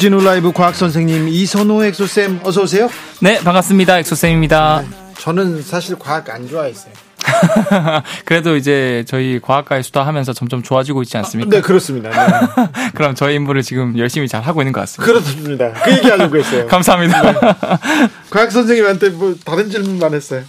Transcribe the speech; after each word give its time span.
주진우 0.00 0.24
라이브 0.24 0.50
과학 0.50 0.74
선생님 0.74 1.28
이선호 1.28 1.84
엑소쌤 1.84 2.40
어서 2.42 2.62
오세요. 2.62 2.88
네, 3.20 3.38
반갑습니다. 3.44 3.98
엑소쌤입니다. 3.98 4.82
저는 5.18 5.60
사실 5.62 5.98
과학 5.98 6.30
안 6.30 6.48
좋아했어요. 6.48 6.94
그래도 8.24 8.56
이제 8.56 9.04
저희 9.06 9.38
과학가의 9.42 9.82
수다 9.82 10.06
하면서 10.06 10.32
점점 10.32 10.62
좋아지고 10.62 11.02
있지 11.02 11.18
않습니까? 11.18 11.50
네, 11.50 11.60
그렇습니다. 11.60 12.08
네. 12.08 12.70
그럼 12.96 13.14
저희 13.14 13.34
임무를 13.34 13.60
지금 13.60 13.98
열심히 13.98 14.26
잘 14.26 14.40
하고 14.40 14.62
있는 14.62 14.72
것 14.72 14.80
같습니다. 14.80 15.12
그렇습니다. 15.12 15.72
그 15.84 15.92
얘기 15.92 16.08
하려고 16.08 16.38
했어요. 16.38 16.64
감사합니다. 16.72 17.58
과학 18.30 18.50
선생님한테 18.50 19.10
뭐 19.10 19.34
다른 19.44 19.68
질문만 19.70 20.14
했어요. 20.14 20.44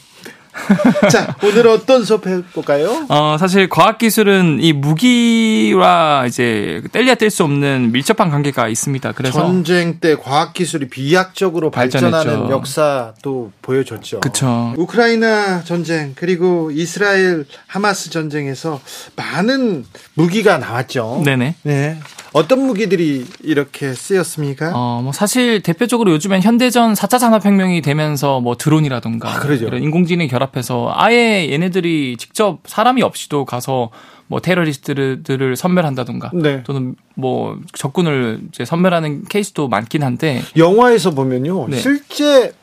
자, 1.11 1.35
오늘 1.43 1.67
어떤 1.67 2.03
수업 2.03 2.27
해볼까요? 2.27 3.05
어, 3.09 3.37
사실 3.39 3.69
과학기술은 3.69 4.59
이 4.61 4.73
무기와 4.73 6.25
이제 6.27 6.81
뗄래야 6.91 7.15
뗄 7.15 7.29
수 7.31 7.43
없는 7.43 7.91
밀접한 7.91 8.29
관계가 8.29 8.67
있습니다. 8.67 9.11
그래서. 9.13 9.39
전쟁 9.41 9.99
때 9.99 10.15
과학기술이 10.15 10.89
비약적으로 10.89 11.71
발전하는 11.71 12.11
발전했죠. 12.11 12.51
역사도 12.51 13.51
보여줬죠. 13.61 14.19
그쵸. 14.19 14.73
우크라이나 14.77 15.63
전쟁, 15.63 16.13
그리고 16.15 16.71
이스라엘 16.71 17.45
하마스 17.67 18.09
전쟁에서 18.09 18.81
많은 19.15 19.85
무기가 20.13 20.57
나왔죠. 20.57 21.21
네네. 21.25 21.55
네. 21.63 21.99
어떤 22.33 22.65
무기들이 22.65 23.25
이렇게 23.43 23.93
쓰였습니까? 23.93 24.71
어, 24.73 25.01
뭐 25.03 25.11
사실 25.11 25.61
대표적으로 25.61 26.11
요즘엔 26.13 26.41
현대전 26.41 26.93
4차 26.93 27.19
산업혁명이 27.19 27.81
되면서 27.81 28.39
뭐 28.39 28.55
드론이라던가 28.55 29.29
아, 29.35 29.39
그러죠. 29.39 29.65
이런 29.67 29.83
인공지능이 29.83 30.29
결합해서 30.29 30.91
아예 30.95 31.49
얘네들이 31.51 32.15
직접 32.17 32.59
사람이 32.65 33.01
없이도 33.03 33.43
가서 33.45 33.89
뭐 34.27 34.39
테러리스트들을 34.39 35.57
선멸한다던가 35.57 36.31
네. 36.33 36.63
또는 36.63 36.95
뭐 37.15 37.59
적군을 37.73 38.39
이제 38.47 38.63
선멸하는 38.63 39.25
케이스도 39.25 39.67
많긴 39.67 40.03
한데 40.03 40.41
영화에서 40.55 41.11
보면요. 41.11 41.67
네. 41.67 41.77
실제 41.77 42.53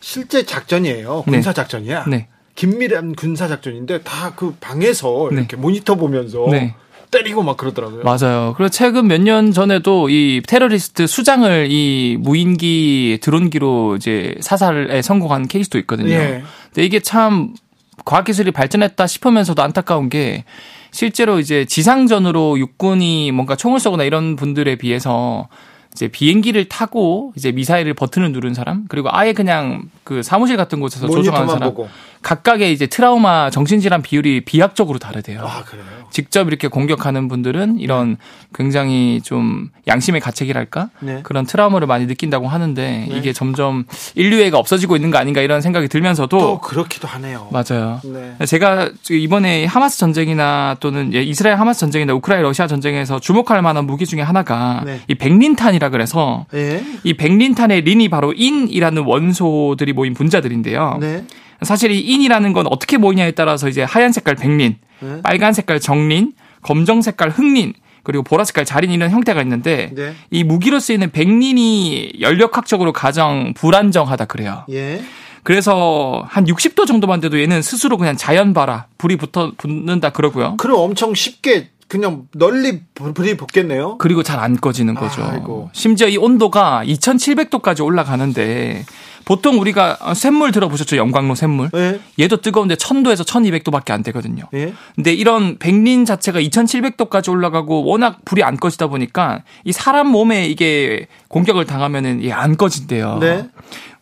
실제 0.00 0.44
작전이에요. 0.46 1.24
네. 1.26 1.30
군사 1.32 1.52
작전이야. 1.52 2.04
네. 2.08 2.28
긴밀한 2.54 3.16
군사 3.16 3.48
작전인데 3.48 4.00
다 4.02 4.32
그 4.36 4.54
방에서 4.60 5.28
네. 5.30 5.38
이렇게 5.40 5.56
모니터 5.56 5.96
보면서 5.96 6.46
네. 6.50 6.74
때리고 7.14 7.42
막 7.44 7.56
그러더라고요. 7.56 8.02
맞아요. 8.02 8.54
그리고 8.56 8.68
최근 8.70 9.06
몇 9.06 9.20
년 9.20 9.52
전에도 9.52 10.08
이 10.10 10.42
테러리스트 10.46 11.06
수장을 11.06 11.68
이 11.70 12.16
무인기 12.20 13.18
드론기로 13.22 13.96
이제 13.96 14.34
사살에 14.40 15.00
성공한 15.00 15.46
케이스도 15.46 15.78
있거든요. 15.78 16.10
예. 16.10 16.42
근데 16.66 16.84
이게 16.84 16.98
참 17.00 17.54
과학기술이 18.04 18.50
발전했다 18.50 19.06
싶으면서도 19.06 19.62
안타까운 19.62 20.08
게 20.10 20.44
실제로 20.90 21.38
이제 21.38 21.64
지상전으로 21.64 22.58
육군이 22.58 23.30
뭔가 23.32 23.56
총을 23.56 23.78
쏘거나 23.80 24.04
이런 24.04 24.36
분들에 24.36 24.76
비해서 24.76 25.48
이제 25.92 26.08
비행기를 26.08 26.68
타고 26.68 27.32
이제 27.36 27.52
미사일을 27.52 27.94
버튼을 27.94 28.32
누른 28.32 28.52
사람 28.52 28.84
그리고 28.88 29.08
아예 29.12 29.32
그냥 29.32 29.84
그 30.02 30.22
사무실 30.24 30.56
같은 30.56 30.80
곳에서 30.80 31.08
조종하는 31.08 31.46
사람 31.48 31.68
보고. 31.70 31.88
각각의 32.24 32.72
이제 32.72 32.86
트라우마 32.86 33.50
정신질환 33.50 34.00
비율이 34.02 34.40
비약적으로 34.46 34.98
다르대요. 34.98 35.42
아, 35.42 35.62
그래요. 35.62 35.84
직접 36.10 36.48
이렇게 36.48 36.68
공격하는 36.68 37.28
분들은 37.28 37.78
이런 37.80 38.16
굉장히 38.54 39.20
좀 39.22 39.68
양심의 39.86 40.20
가책이랄까 40.20 40.88
네. 41.00 41.20
그런 41.22 41.44
트라우마를 41.44 41.86
많이 41.86 42.06
느낀다고 42.06 42.48
하는데 42.48 43.08
이게 43.10 43.32
점점 43.32 43.84
인류애가 44.14 44.56
없어지고 44.58 44.96
있는 44.96 45.10
거 45.10 45.18
아닌가 45.18 45.42
이런 45.42 45.60
생각이 45.60 45.88
들면서도 45.88 46.38
또 46.38 46.60
그렇기도 46.60 47.06
하네요. 47.08 47.48
맞아요. 47.52 48.00
네. 48.04 48.46
제가 48.46 48.90
이번에 49.10 49.66
하마스 49.66 49.98
전쟁이나 49.98 50.76
또는 50.80 51.12
예, 51.12 51.22
이스라엘 51.22 51.58
하마스 51.58 51.80
전쟁이나 51.80 52.14
우크라이나 52.14 52.42
러시아 52.46 52.66
전쟁에서 52.66 53.20
주목할 53.20 53.60
만한 53.60 53.84
무기 53.84 54.06
중에 54.06 54.22
하나가 54.22 54.82
네. 54.86 55.00
이 55.08 55.14
백린탄이라 55.14 55.90
그래서 55.90 56.46
예. 56.54 56.82
이 57.02 57.14
백린탄의 57.14 57.82
린이 57.82 58.08
바로 58.08 58.32
인이라는 58.32 59.02
원소들이 59.02 59.92
모인 59.92 60.14
분자들인데요. 60.14 60.98
네. 61.64 61.68
사실 61.68 61.90
이 61.90 62.00
인이라는 62.00 62.52
건 62.52 62.66
어떻게 62.68 62.98
보이냐에 62.98 63.32
따라서 63.32 63.68
이제 63.68 63.82
하얀 63.82 64.12
색깔 64.12 64.36
백린, 64.36 64.76
네. 65.00 65.22
빨간 65.22 65.52
색깔 65.52 65.80
정린, 65.80 66.32
검정 66.62 67.02
색깔 67.02 67.30
흑린, 67.30 67.74
그리고 68.02 68.22
보라 68.22 68.44
색깔 68.44 68.64
자린 68.64 68.90
이런 68.90 69.10
형태가 69.10 69.40
있는데 69.42 69.90
네. 69.94 70.14
이 70.30 70.44
무기로 70.44 70.78
쓰이는 70.78 71.10
백린이 71.10 72.12
연력학적으로 72.20 72.92
가장 72.92 73.54
불안정하다 73.54 74.26
그래요. 74.26 74.64
예. 74.70 75.02
그래서 75.42 76.24
한 76.26 76.44
60도 76.46 76.86
정도만 76.86 77.20
돼도 77.20 77.40
얘는 77.40 77.60
스스로 77.62 77.98
그냥 77.98 78.16
자연 78.16 78.54
발화, 78.54 78.86
불이 78.98 79.16
붙어 79.16 79.52
붙는다 79.56 80.10
그러고요. 80.10 80.56
그럼 80.56 80.80
엄청 80.80 81.14
쉽게 81.14 81.68
그냥 81.86 82.22
널리 82.32 82.80
불이 82.94 83.36
붙겠네요. 83.36 83.98
그리고 83.98 84.22
잘 84.22 84.40
안 84.40 84.56
꺼지는 84.56 84.94
거죠. 84.94 85.22
아이고. 85.22 85.70
심지어 85.72 86.08
이 86.08 86.16
온도가 86.16 86.82
2700도까지 86.86 87.84
올라가는데 87.84 88.84
보통 89.24 89.58
우리가 89.60 89.98
샘물 90.14 90.52
들어보셨죠? 90.52 90.96
영광로 90.96 91.34
샘물. 91.34 91.70
예. 91.74 92.00
얘도 92.18 92.38
뜨거운데 92.38 92.74
1000도에서 92.74 93.26
1200도밖에 93.26 93.90
안 93.90 94.02
되거든요. 94.02 94.44
예. 94.54 94.72
근데 94.94 95.12
이런 95.12 95.58
백린 95.58 96.04
자체가 96.04 96.40
2700도까지 96.40 97.30
올라가고 97.30 97.84
워낙 97.84 98.24
불이 98.24 98.42
안 98.42 98.56
꺼지다 98.56 98.88
보니까 98.88 99.42
이 99.64 99.72
사람 99.72 100.08
몸에 100.08 100.46
이게 100.46 101.06
공격을 101.28 101.64
당하면은 101.64 102.20
이게 102.20 102.32
안 102.32 102.56
꺼진대요. 102.56 103.18
네. 103.20 103.48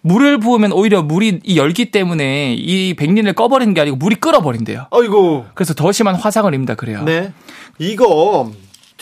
물을 0.01 0.39
부으면 0.39 0.73
오히려 0.73 1.03
물이 1.03 1.41
이 1.45 1.57
열기 1.57 1.91
때문에 1.93 2.55
이 2.55 2.95
백린을 2.95 3.35
꺼버리는 3.35 3.73
게 3.73 3.81
아니고 3.81 3.97
물이 3.97 4.17
끓어버린대요. 4.17 4.87
아이고. 4.91 5.47
그래서 5.55 5.75
더 5.75 5.93
심한 5.93 6.17
화상을 6.17 6.53
입는다 6.53 6.75
그래요. 6.75 7.05
네. 7.05 7.33
이거 7.79 8.51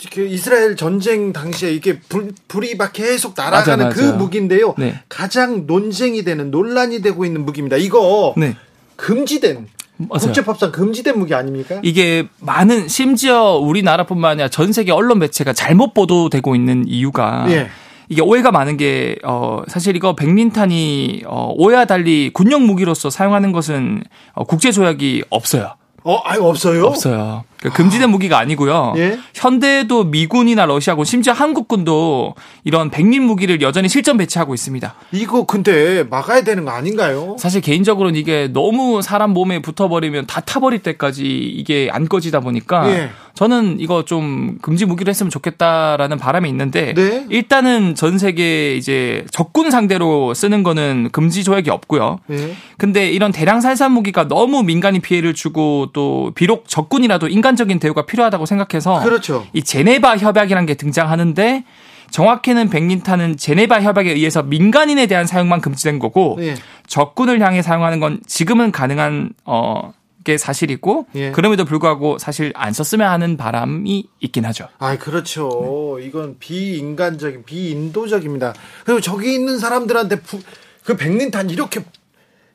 그 0.09 0.25
이스라엘 0.25 0.75
전쟁 0.75 1.33
당시에 1.33 1.71
이게 1.71 1.99
불, 1.99 2.31
불이 2.47 2.75
막 2.75 2.93
계속 2.93 3.33
날아가는 3.35 3.85
맞아, 3.85 3.95
그 3.95 4.01
맞아. 4.01 4.17
무기인데요. 4.17 4.75
네. 4.77 4.99
가장 5.09 5.67
논쟁이 5.67 6.23
되는 6.23 6.49
논란이 6.51 7.01
되고 7.01 7.25
있는 7.25 7.45
무기입니다. 7.45 7.77
이거 7.77 8.33
네. 8.37 8.55
금지된 8.95 9.67
맞아요. 9.97 10.19
국제법상 10.19 10.71
금지된 10.71 11.19
무기 11.19 11.35
아닙니까? 11.35 11.79
이게 11.83 12.27
많은 12.39 12.87
심지어 12.87 13.57
우리나라뿐만 13.57 14.31
아니라 14.31 14.47
전 14.47 14.73
세계 14.73 14.91
언론 14.91 15.19
매체가 15.19 15.53
잘못 15.53 15.93
보도되고 15.93 16.55
있는 16.55 16.85
이유가 16.87 17.45
예. 17.49 17.69
이게 18.09 18.21
오해가 18.21 18.51
많은 18.51 18.75
게, 18.75 19.15
어, 19.23 19.61
사실 19.69 19.95
이거 19.95 20.15
백린탄이, 20.15 21.23
어, 21.25 21.53
오해와 21.55 21.85
달리 21.85 22.29
군용 22.33 22.63
무기로서 22.63 23.09
사용하는 23.09 23.53
것은, 23.53 24.03
어, 24.33 24.43
국제조약이 24.43 25.23
없어요. 25.29 25.75
어, 26.03 26.19
아유 26.25 26.43
없어요? 26.43 26.87
없어요. 26.87 27.45
그러니까 27.61 27.77
금지된 27.77 28.09
무기가 28.09 28.39
아니고요. 28.39 28.95
예? 28.97 29.19
현대도 29.35 30.05
미군이나 30.05 30.65
러시아군, 30.65 31.05
심지어 31.05 31.31
한국군도 31.31 32.33
이런 32.63 32.89
백린 32.89 33.21
무기를 33.23 33.61
여전히 33.61 33.87
실전 33.87 34.17
배치하고 34.17 34.55
있습니다. 34.55 34.95
이거 35.11 35.45
근데 35.45 36.03
막아야 36.03 36.41
되는 36.43 36.65
거 36.65 36.71
아닌가요? 36.71 37.35
사실 37.37 37.61
개인적으로는 37.61 38.19
이게 38.19 38.49
너무 38.51 39.03
사람 39.03 39.31
몸에 39.31 39.61
붙어버리면 39.61 40.25
다 40.25 40.41
타버릴 40.41 40.79
때까지 40.79 41.23
이게 41.23 41.89
안 41.91 42.07
꺼지다 42.07 42.39
보니까 42.39 42.89
예. 42.89 43.09
저는 43.33 43.79
이거 43.79 44.03
좀 44.03 44.57
금지 44.61 44.85
무기로 44.85 45.09
했으면 45.09 45.29
좋겠다라는 45.29 46.17
바람이 46.17 46.49
있는데 46.49 46.93
네. 46.93 47.25
일단은 47.29 47.95
전 47.95 48.17
세계 48.17 48.75
이제 48.75 49.25
적군 49.31 49.71
상대로 49.71 50.33
쓰는 50.33 50.63
거는 50.63 51.09
금지 51.11 51.43
조약이 51.43 51.69
없고요. 51.69 52.19
예. 52.31 52.55
근데 52.77 53.09
이런 53.09 53.31
대량 53.31 53.61
살산 53.61 53.93
무기가 53.93 54.27
너무 54.27 54.63
민간인 54.63 55.01
피해를 55.01 55.33
주고 55.33 55.89
또 55.93 56.31
비록 56.35 56.67
적군이라도 56.67 57.29
인간 57.29 57.50
적인 57.55 57.79
대우가 57.79 58.05
필요하다고 58.05 58.45
생각해서 58.45 59.01
그렇죠. 59.01 59.47
이 59.53 59.63
제네바 59.63 60.17
협약이라는 60.17 60.65
게 60.65 60.75
등장하는데 60.75 61.63
정확히는 62.11 62.69
백린탄은 62.69 63.37
제네바 63.37 63.81
협약에 63.81 64.11
의해서 64.11 64.43
민간인에 64.43 65.07
대한 65.07 65.25
사용만 65.25 65.61
금지된 65.61 65.99
거고 65.99 66.37
예. 66.41 66.55
적군을 66.87 67.41
향해 67.41 67.61
사용하는 67.61 67.99
건 67.99 68.19
지금은 68.27 68.71
가능한 68.71 69.33
어. 69.45 69.93
게 70.23 70.37
사실이고 70.37 71.07
예. 71.15 71.31
그럼에도 71.31 71.65
불구하고 71.65 72.19
사실 72.19 72.51
안 72.55 72.73
썼으면 72.73 73.09
하는 73.09 73.37
바람이 73.37 74.05
있긴 74.19 74.45
하죠. 74.45 74.67
아, 74.77 74.95
그렇죠. 74.95 75.97
이건 75.99 76.37
비인간적인, 76.37 77.43
비인도적입니다. 77.43 78.53
그리고 78.85 79.01
저기 79.01 79.33
있는 79.33 79.57
사람들한테 79.57 80.19
부, 80.19 80.39
그 80.83 80.95
백린탄 80.95 81.49
이렇게 81.49 81.83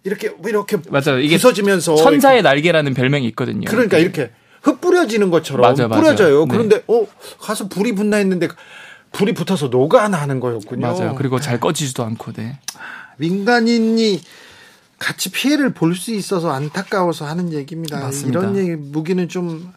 이렇게 0.04 0.30
이렇게 0.44 0.76
맞아요. 0.88 1.18
이게 1.18 1.36
부서지면서 1.36 1.96
천사의 1.96 2.42
날개라는 2.42 2.94
별명이 2.94 3.26
있거든요. 3.28 3.68
그러니까 3.68 3.98
이렇게 3.98 4.30
흙 4.66 4.80
뿌려지는 4.80 5.30
것처럼 5.30 5.60
맞아요, 5.62 5.88
맞아요. 5.88 6.02
뿌려져요. 6.02 6.40
네. 6.46 6.46
그런데 6.50 6.82
어 6.88 7.06
가서 7.38 7.68
불이 7.68 7.94
붙나 7.94 8.16
했는데 8.16 8.48
불이 9.12 9.32
붙어서 9.34 9.68
녹아나는 9.68 10.40
거였군요. 10.40 10.80
맞아요. 10.86 11.14
그리고 11.16 11.40
잘 11.40 11.60
꺼지지도 11.60 12.02
않고, 12.02 12.32
네. 12.32 12.58
민간인이 13.16 14.20
같이 14.98 15.30
피해를 15.30 15.72
볼 15.72 15.94
수 15.94 16.12
있어서 16.12 16.50
안타까워서 16.50 17.24
하는 17.26 17.52
얘기입니다. 17.52 18.00
맞습니다. 18.00 18.40
이런 18.40 18.56
얘기 18.56 18.70
무기는 18.76 19.26
좀, 19.28 19.72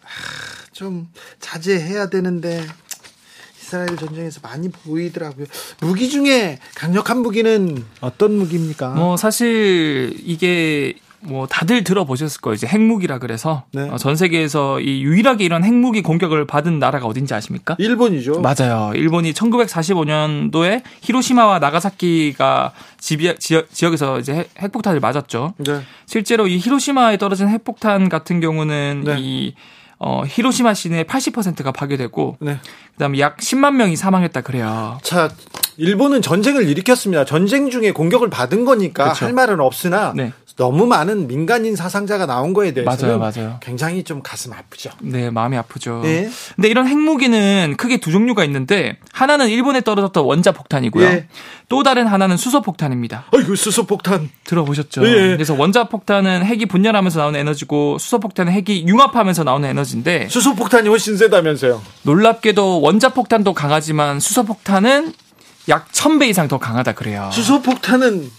좀 0.74 1.07
자제해야 1.39 2.09
되는데 2.09 2.65
이스라엘 3.62 3.95
전쟁에서 3.95 4.39
많이 4.41 4.69
보이더라고요. 4.69 5.45
무기 5.81 6.09
중에 6.09 6.59
강력한 6.75 7.19
무기는 7.19 7.86
어떤 8.01 8.36
무기입니까? 8.38 8.89
뭐 8.95 9.15
사실 9.15 10.13
이게 10.25 10.95
뭐 11.21 11.48
다들 11.48 11.83
들어보셨을 11.83 12.42
거예요. 12.42 12.56
이제 12.56 12.68
핵무기라 12.68 13.19
그래서 13.19 13.63
네. 13.71 13.89
어, 13.89 13.98
전 13.98 14.16
세계에서 14.16 14.80
이 14.80 15.01
유일하게 15.04 15.44
이런 15.44 15.63
핵무기 15.63 16.01
공격을 16.01 16.45
받은 16.48 16.80
나라가 16.80 17.07
어딘지 17.07 17.33
아십니까? 17.33 17.75
일본이죠. 17.77 18.42
맞아요. 18.42 18.92
일본이 18.95 19.33
1945년도에 19.33 20.81
히로시마와 21.01 21.60
나가사키가 21.60 22.74
지비, 23.00 23.36
지역, 23.38 23.71
지역에서 23.74 24.19
이제 24.19 24.33
핵, 24.33 24.50
핵폭탄을 24.60 25.00
맞았죠. 25.00 25.54
네. 25.57 25.81
실제로 26.06 26.48
이 26.48 26.57
히로시마에 26.57 27.18
떨어진 27.18 27.50
핵폭탄 27.50 28.10
같은 28.10 28.39
경우는 28.39 29.04
네. 29.06 29.15
이 29.19 29.56
어, 30.01 30.24
히로시마 30.25 30.74
시내 30.74 31.04
80%가 31.04 31.74
파괴되고 31.74 32.38
네. 32.39 32.60
그다음에 32.94 33.19
약 33.19 33.38
10만 33.38 33.74
명이 33.74 33.98
사망했다 33.98 34.42
그래요. 34.42 34.98
자, 35.04 35.30
일본은 35.75 36.22
전쟁을 36.22 36.68
일으켰습니다. 36.69 37.25
전쟁 37.25 37.69
중에 37.69 37.92
공격을 37.92 38.30
받은 38.30 38.63
거니까 38.63 39.12
그쵸. 39.12 39.25
할 39.25 39.33
말은 39.33 39.60
없으나 39.60 40.13
네. 40.15 40.31
너무 40.60 40.88
많은 40.88 41.28
민간인 41.28 41.78
사상자가 41.78 42.26
나온 42.26 42.54
거에 42.54 42.74
대해서는 42.74 43.18
맞아요, 43.18 43.34
맞아요. 43.34 43.58
굉장히 43.62 44.04
좀 44.04 44.22
가슴 44.22 44.52
아프죠. 44.52 44.90
네, 45.00 45.30
마음이 45.30 45.56
아프죠. 45.56 46.02
예. 46.04 46.30
근데 46.58 46.68
이런 46.68 46.86
핵무기는 46.86 47.76
크게 47.78 48.02
두 48.02 48.12
종류가 48.12 48.44
있는데 48.44 48.98
하나는 49.14 49.48
일본에 49.48 49.80
떨어졌던 49.80 50.26
원자 50.26 50.52
폭탄이고요. 50.52 51.06
예. 51.06 51.28
또 51.70 51.82
다른 51.84 52.08
하나는 52.08 52.36
수소 52.36 52.62
폭탄입니다. 52.62 53.28
아이고 53.34 53.56
수소 53.56 53.86
폭탄. 53.86 54.30
들어보셨죠? 54.44 55.08
예. 55.08 55.14
그래서 55.38 55.54
원자 55.54 55.86
폭탄은 55.86 56.44
핵이 56.44 56.66
분열하면서 56.66 57.20
나오는 57.20 57.40
에너지고 57.40 57.98
수소 57.98 58.20
폭탄은 58.20 58.52
핵이 58.52 58.86
융합하면서 58.86 59.46
나오는 59.46 59.70
에너지인데 59.70 60.28
수소 60.28 60.56
폭탄이 60.56 60.90
훨씬 60.90 61.16
세다면서요. 61.16 61.82
놀랍게도 62.02 62.82
원자 62.82 63.14
폭탄도 63.14 63.54
강하지만 63.54 64.20
수소 64.20 64.44
폭탄은 64.44 65.14
약 65.70 65.90
1000배 65.94 66.28
이상 66.28 66.50
더 66.50 66.58
강하다 66.58 66.96
그래요. 66.96 67.30
수소 67.32 67.62
폭탄은 67.62 68.30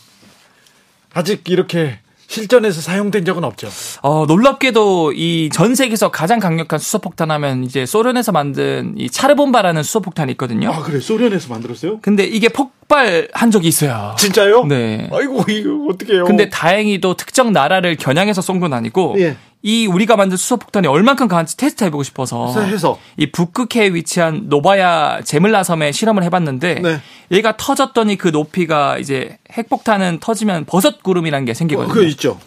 아직 1.15 1.49
이렇게 1.49 1.99
실전에서 2.35 2.81
사용된 2.81 3.25
적은 3.25 3.43
없죠. 3.43 3.69
어, 4.03 4.25
놀랍게도 4.27 5.13
이 5.17 5.51
전 5.53 5.75
세계에서 5.75 6.11
가장 6.13 6.39
강력한 6.39 6.79
수소폭탄 6.79 7.31
하면 7.33 7.65
이제 7.65 7.85
소련에서 7.85 8.31
만든 8.31 8.95
이 8.97 9.11
차르본바라는 9.11 9.83
수소폭탄이 9.83 10.31
있거든요. 10.33 10.71
아 10.71 10.81
그래 10.83 11.01
소련에서 11.01 11.49
만들었어요? 11.53 11.99
근데 12.03 12.23
이게 12.25 12.49
폭발한 12.49 13.51
적이 13.51 13.67
있어요. 13.69 14.15
진짜요? 14.17 14.65
네. 14.67 15.11
아이고 15.13 15.45
이거 15.49 15.87
어떻게요? 15.91 16.25
근데 16.25 16.49
다행히도 16.49 17.15
특정 17.17 17.53
나라를 17.53 17.97
겨냥해서 17.97 18.41
쏜 18.43 18.61
건 18.61 18.75
아니고 18.75 19.17
예. 19.19 19.37
이 19.63 19.87
우리가 19.87 20.17
만든 20.17 20.37
수소폭탄이 20.39 20.87
얼만큼 20.87 21.29
강한지 21.29 21.57
테스트 21.57 21.85
해보고 21.85 22.03
싶어서 22.03 22.47
해서 22.49 22.63
해서. 22.63 22.99
이 23.19 23.31
북극해에 23.31 23.93
위치한 23.93 24.45
노바야 24.49 25.21
제물라 25.23 25.65
섬에 25.65 25.93
실험을 25.93 26.23
해봤는데 26.25 26.75
네. 26.81 27.01
얘가 27.31 27.57
터졌더니 27.59 28.17
그 28.17 28.29
높이가 28.29 28.97
이제 28.99 29.37
핵폭탄은 29.53 30.21
터지면 30.21 30.65
버섯 30.65 31.03
구름이라는 31.03 31.45
게 31.45 31.51
어, 31.51 31.55
생기거든요. 31.55 31.93
그거 31.93 32.07
있죠. 32.07 32.39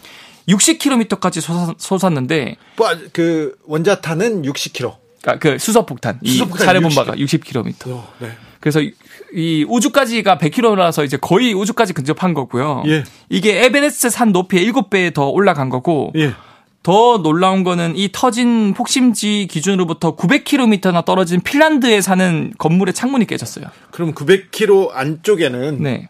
60km까지 0.48 1.40
솟았는데 1.78 2.56
뭐, 2.76 2.88
그 3.12 3.54
원자탄은 3.66 4.42
60km. 4.42 4.94
그러니까 5.22 5.38
그 5.38 5.58
수소폭탄 5.58 6.18
이 6.22 6.32
수소폭탄이 6.32 6.66
차례본 6.66 6.94
바가 6.94 7.12
60km. 7.14 7.90
어, 7.92 8.12
네. 8.18 8.30
그래서 8.60 8.80
이- 8.80 8.92
이 9.34 9.64
우주까지가 9.68 10.38
100km라서 10.38 11.04
이제 11.04 11.16
거의 11.16 11.52
우주까지 11.54 11.92
근접한 11.92 12.34
거고요. 12.34 12.82
예. 12.86 13.04
이게 13.28 13.64
에베레스트 13.64 14.10
산 14.10 14.32
높이의 14.32 14.70
7배 14.72 15.12
더 15.14 15.28
올라간 15.28 15.68
거고 15.70 16.12
예. 16.16 16.32
더 16.84 17.18
놀라운 17.22 17.64
거는 17.64 17.96
이 17.96 18.10
터진 18.12 18.74
폭심지 18.74 19.48
기준으로부터 19.50 20.14
900km나 20.16 21.04
떨어진 21.04 21.40
핀란드에 21.40 22.00
사는 22.02 22.52
건물의 22.58 22.92
창문이 22.94 23.26
깨졌어요. 23.26 23.64
그럼 23.90 24.12
900km 24.14 24.90
안쪽에는 24.92 25.82
네. 25.82 26.08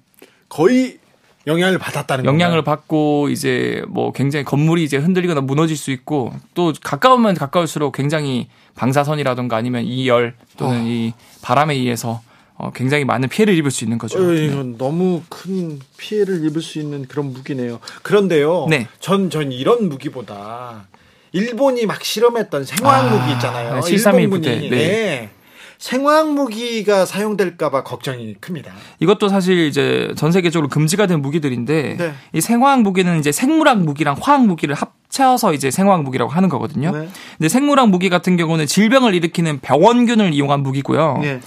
거의 0.49 0.99
영향을 1.47 1.79
받았다는 1.79 2.25
영향을 2.25 2.57
건가요? 2.59 2.77
받고 2.77 3.29
이제 3.29 3.83
뭐 3.89 4.11
굉장히 4.13 4.45
건물이 4.45 4.83
이제 4.83 4.97
흔들리거나 4.97 5.43
무너질 5.43 5.77
수 5.77 5.91
있고 5.93 6.33
또 6.55 6.73
가까우면 6.83 7.35
가까울수록 7.37 7.95
굉장히 7.95 8.49
방사선이라든가 8.75 9.57
아니면 9.57 9.85
이 9.85 10.09
열 10.09 10.35
또는 10.57 10.81
어. 10.81 10.85
이 10.85 11.13
바람에 11.41 11.75
의해서 11.75 12.21
어, 12.57 12.71
굉장히 12.73 13.05
많은 13.05 13.29
피해를 13.29 13.55
입을 13.57 13.71
수 13.71 13.85
있는 13.85 13.99
거죠. 13.99 14.19
어, 14.19 14.33
네. 14.33 14.47
이건 14.47 14.79
너무 14.79 15.23
큰 15.29 15.81
피해를 15.97 16.45
입을 16.47 16.63
수 16.63 16.79
있는 16.79 17.07
그런 17.07 17.33
무기네요. 17.33 17.81
그런데요. 18.03 18.67
네. 18.71 18.87
전, 19.01 19.31
전 19.31 19.51
이런 19.51 19.89
무기보다 19.89 20.87
일본이 21.33 21.85
막 21.87 22.05
실험했던 22.05 22.65
생화학 22.65 23.07
아, 23.07 23.17
무기 23.17 23.33
있잖아요. 23.33 23.75
네, 23.75 23.81
731 23.81 24.23
일본군이. 24.23 24.55
부대, 24.55 24.69
네. 24.71 24.77
네. 24.77 25.31
생화학 25.79 26.33
무기가 26.33 27.05
사용될까봐 27.05 27.83
걱정이 27.83 28.37
큽니다. 28.41 28.73
이것도 29.01 29.29
사실 29.29 29.67
이제 29.67 30.13
전 30.17 30.31
세계적으로 30.31 30.69
금지가 30.69 31.07
된 31.07 31.21
무기들인데 31.21 31.97
네. 31.99 32.13
이 32.33 32.41
생화학 32.41 32.83
무기는 32.83 33.19
이제 33.19 33.33
생물학 33.33 33.81
무기랑 33.81 34.17
화학 34.21 34.47
무기를 34.47 34.77
합쳐서 34.77 35.53
이제 35.53 35.71
생화학 35.71 36.05
무기라고 36.05 36.31
하는 36.31 36.49
거거든요. 36.49 36.93
네. 36.93 37.09
근데 37.37 37.49
생물학 37.49 37.91
무기 37.91 38.09
같은 38.09 38.37
경우는 38.37 38.67
질병을 38.67 39.15
일으키는 39.15 39.59
병원균을 39.61 40.33
이용한 40.33 40.63
무기고요. 40.63 41.19
네. 41.21 41.41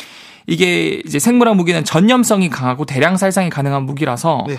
이게 0.47 1.01
이제 1.05 1.19
생물학 1.19 1.55
무기는 1.55 1.83
전염성이 1.83 2.49
강하고 2.49 2.85
대량 2.85 3.17
살상이 3.17 3.49
가능한 3.49 3.83
무기라서 3.83 4.45
네. 4.47 4.57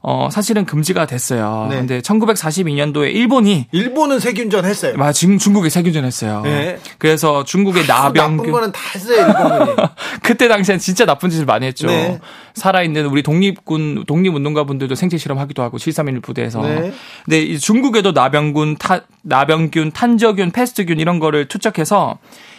어 0.00 0.28
사실은 0.30 0.64
금지가 0.64 1.06
됐어요. 1.06 1.66
네. 1.70 1.76
근데 1.76 2.00
1942년도에 2.00 3.12
일본이 3.14 3.66
일본은 3.72 4.20
세균전 4.20 4.64
했어요. 4.64 4.96
마 4.96 5.12
지금 5.12 5.38
중국에 5.38 5.68
세균전 5.68 6.04
했어요. 6.04 6.42
네. 6.44 6.78
그래서 6.98 7.42
중국의 7.44 7.86
나쁜 7.86 8.20
나병균 8.20 8.52
거는 8.52 8.72
다 8.72 8.80
했어요, 8.94 9.26
일본군이. 9.26 9.76
그때 10.22 10.46
당시엔 10.48 10.78
진짜 10.78 11.04
나쁜 11.04 11.30
짓을 11.30 11.46
많이 11.46 11.66
했죠. 11.66 11.88
네. 11.88 12.20
살아있는 12.58 13.06
우리 13.06 13.22
독립군, 13.22 14.04
독립운동가 14.06 14.64
분들도 14.64 14.94
생체 14.94 15.16
실험하기도 15.16 15.62
하고 15.62 15.78
731 15.78 16.20
부대에서. 16.20 16.60
네. 16.62 16.92
근데 17.24 17.42
이 17.42 17.58
중국에도 17.58 18.12
나병군, 18.12 18.76
타, 18.78 19.00
나병균, 19.22 19.92
탄저균, 19.92 20.50
패스트균 20.50 21.00
이런 21.00 21.18
거를 21.18 21.48
투척해서 21.48 22.18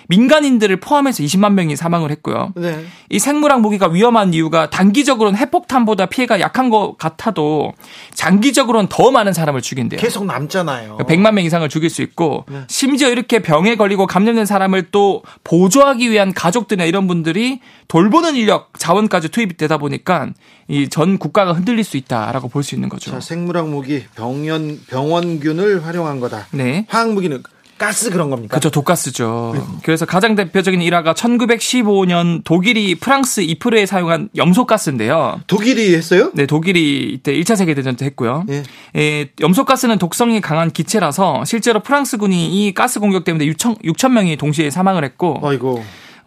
민간인들을 0.09 0.77
포함해서 0.77 1.23
20만 1.23 1.53
명이 1.53 1.75
사망을 1.75 2.09
했고요. 2.09 2.53
네. 2.55 2.83
이 3.09 3.19
생물학 3.19 3.61
무기가 3.61 3.87
위험한 3.87 4.33
이유가 4.33 4.69
단기적으로는 4.69 5.37
핵폭탄보다 5.37 6.07
피해가 6.07 6.39
약한 6.39 6.71
것 6.71 6.95
같아도 6.97 7.73
장기적으로는 8.15 8.89
더 8.89 9.11
많은 9.11 9.33
사람을 9.33 9.61
죽인대요. 9.61 9.99
계속 9.99 10.25
남잖아요. 10.25 10.97
100만 10.97 11.33
명 11.33 11.45
이상을 11.45 11.67
죽일 11.69 11.91
수 11.91 12.01
있고 12.01 12.45
네. 12.49 12.63
심지어 12.67 13.09
이렇게 13.09 13.39
병에 13.39 13.75
걸리고 13.75 14.07
감염된 14.07 14.47
사람을 14.47 14.87
또 14.91 15.21
보조하기 15.43 16.09
위한 16.09 16.33
가족들이나 16.33 16.85
이런 16.85 17.07
분들이 17.07 17.59
돌보는 17.87 18.35
인력 18.35 18.71
자원까지 18.79 19.29
투입되다 19.29 19.77
보니 19.77 19.88
까 19.97 20.29
이 20.69 20.87
전 20.89 21.17
국가가 21.17 21.53
흔들릴 21.53 21.83
수 21.83 21.97
있다라고 21.97 22.47
볼 22.47 22.63
수 22.63 22.75
있는 22.75 22.89
거죠. 22.89 23.09
자, 23.11 23.19
생물학 23.19 23.67
무기 23.69 24.03
병원 24.15 24.79
병원균을 24.87 25.85
활용한 25.85 26.19
거다. 26.19 26.47
네. 26.51 26.85
화학 26.87 27.11
무기는 27.13 27.41
가스 27.79 28.09
그런 28.11 28.29
겁니까? 28.29 28.49
그렇죠. 28.51 28.69
독가스죠. 28.69 29.79
그래서 29.83 30.05
가장 30.05 30.35
대표적인 30.35 30.81
일화가 30.81 31.13
1915년 31.13 32.43
독일이 32.43 32.95
프랑스 32.95 33.39
이프르에 33.41 33.85
사용한 33.85 34.29
염소가스인데요. 34.35 35.39
독일이 35.47 35.95
했어요? 35.95 36.29
네, 36.33 36.45
독일이 36.45 37.13
이때 37.13 37.33
1차 37.33 37.55
세계 37.55 37.73
대전 37.73 37.95
때 37.95 38.05
했고요. 38.05 38.45
예. 38.49 38.63
예, 38.97 39.29
염소가스는 39.39 39.97
독성이 39.97 40.41
강한 40.41 40.71
기체라서 40.71 41.45
실제로 41.45 41.79
프랑스군이 41.81 42.67
이 42.67 42.73
가스 42.73 42.99
공격 42.99 43.23
때문에 43.23 43.45
6천, 43.45 43.81
6천 43.83 44.11
명이 44.11 44.35
동시에 44.35 44.69
사망을 44.69 45.03
했고, 45.05 45.39
아이고. 45.41 45.81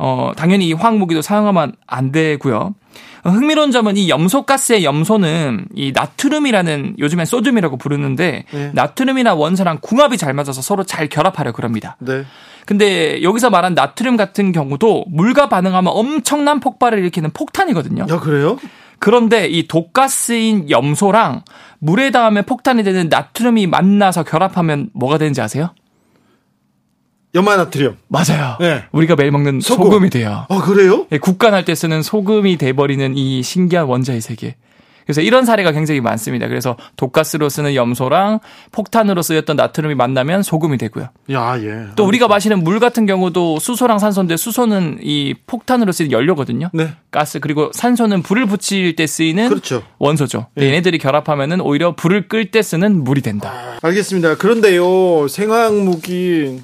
어, 0.04 0.32
당연히 0.35 0.66
이 0.66 0.73
화학무기도 0.73 1.23
사용하면 1.23 1.75
안 1.87 2.11
되고요. 2.11 2.75
어, 3.23 3.30
흥미로운 3.30 3.71
점은 3.71 3.97
이 3.97 4.09
염소가스의 4.09 4.82
염소는 4.82 5.66
이 5.76 5.92
나트륨이라는 5.94 6.97
요즘엔 6.99 7.25
소듐이라고 7.25 7.76
부르는데 7.76 8.44
네. 8.50 8.71
나트륨이나 8.75 9.35
원소랑 9.35 9.78
궁합이 9.80 10.16
잘 10.16 10.35
맞아서 10.35 10.61
서로 10.61 10.82
잘 10.82 11.09
결합하려 11.09 11.52
그럽니다. 11.52 11.97
네. 12.00 12.25
근데 12.66 13.23
여기서 13.23 13.50
말한 13.50 13.75
나트륨 13.75 14.16
같은 14.16 14.50
경우도 14.50 15.04
물과 15.09 15.49
반응하면 15.49 15.92
엄청난 15.94 16.59
폭발을 16.59 16.99
일으키는 16.99 17.30
폭탄이거든요. 17.30 18.06
야, 18.11 18.18
그래요? 18.18 18.59
그런데 18.99 19.47
이 19.47 19.68
독가스인 19.68 20.68
염소랑 20.68 21.42
물에 21.78 22.11
닿으면 22.11 22.44
폭탄이 22.44 22.82
되는 22.82 23.09
나트륨이 23.09 23.68
만나서 23.68 24.25
결합하면 24.25 24.90
뭐가 24.94 25.18
되는지 25.18 25.40
아세요? 25.40 25.71
염화나트륨. 27.35 27.97
맞아요. 28.09 28.57
네. 28.61 28.85
우리가 28.93 29.17
매일 29.17 29.31
먹는 29.31 29.61
소금. 29.61 30.05
이 30.07 30.11
돼요. 30.11 30.47
아, 30.49 30.61
그래요? 30.61 31.07
예, 31.12 31.19
국간할 31.19 31.65
때 31.65 31.75
쓰는 31.75 32.03
소금이 32.03 32.57
돼버리는 32.57 33.17
이 33.17 33.43
신기한 33.43 33.87
원자의 33.87 34.21
세계. 34.21 34.57
그래서 35.05 35.21
이런 35.21 35.45
사례가 35.45 35.73
굉장히 35.73 36.01
많습니다. 36.01 36.47
그래서 36.47 36.77
독가스로 36.97 37.49
쓰는 37.49 37.75
염소랑 37.75 38.39
폭탄으로 38.71 39.23
쓰였던 39.23 39.57
나트륨이 39.57 39.97
만나면 39.97 40.45
소금이 40.45 40.79
되고요. 40.79 41.09
야, 41.33 41.59
예. 41.61 41.87
또 41.97 42.05
우리가 42.07 42.29
마시는 42.29 42.62
물 42.62 42.79
같은 42.79 43.05
경우도 43.05 43.59
수소랑 43.59 43.99
산소인데 43.99 44.37
수소는 44.37 45.01
이 45.03 45.35
폭탄으로 45.47 45.91
쓰는 45.91 46.12
연료거든요. 46.12 46.71
네. 46.73 46.91
가스 47.11 47.41
그리고 47.41 47.71
산소는 47.75 48.23
불을 48.23 48.47
붙일 48.47 48.95
때 48.95 49.07
쓰이는 49.09 49.49
그렇죠. 49.49 49.83
원소죠. 49.99 50.47
네. 50.55 50.67
얘네들이 50.67 50.99
결합하면은 50.99 51.61
오히려 51.61 51.97
불을 51.97 52.29
끌 52.29 52.53
때 52.53 52.62
쓰는 52.62 53.03
물이 53.03 53.23
된다. 53.23 53.53
알겠습니다. 53.83 54.37
그런데요, 54.37 55.27
생화학 55.27 55.75
무기 55.75 56.61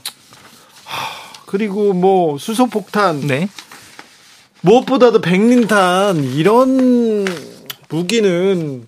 그리고 1.47 1.93
뭐 1.93 2.39
수소폭탄 2.39 3.21
네. 3.27 3.49
무엇보다도 4.61 5.21
백린탄 5.21 6.25
이런 6.25 7.25
무기는 7.89 8.87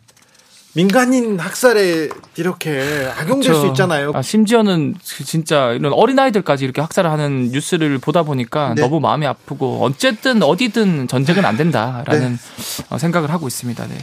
민간인 0.73 1.41
학살에 1.41 2.09
이렇게 2.37 3.11
악용될 3.19 3.55
수 3.55 3.67
있잖아요. 3.69 4.13
아, 4.15 4.23
심지어는 4.23 4.95
진짜 5.03 5.73
이런 5.73 5.93
어린아이들까지 5.93 6.65
이렇게 6.65 6.81
학살을 6.81 7.11
하는 7.11 7.51
뉴스를 7.51 7.99
보다 7.99 8.23
보니까 8.23 8.75
네. 8.75 8.83
너무 8.83 9.01
마음이 9.01 9.27
아프고 9.27 9.79
어쨌든 9.83 10.43
어디든 10.43 11.09
전쟁은 11.09 11.45
안 11.45 11.57
된다라는 11.57 12.39
어, 12.91 12.99
생각을 12.99 13.31
하고 13.33 13.49
있습니다. 13.49 13.87
네. 13.89 13.99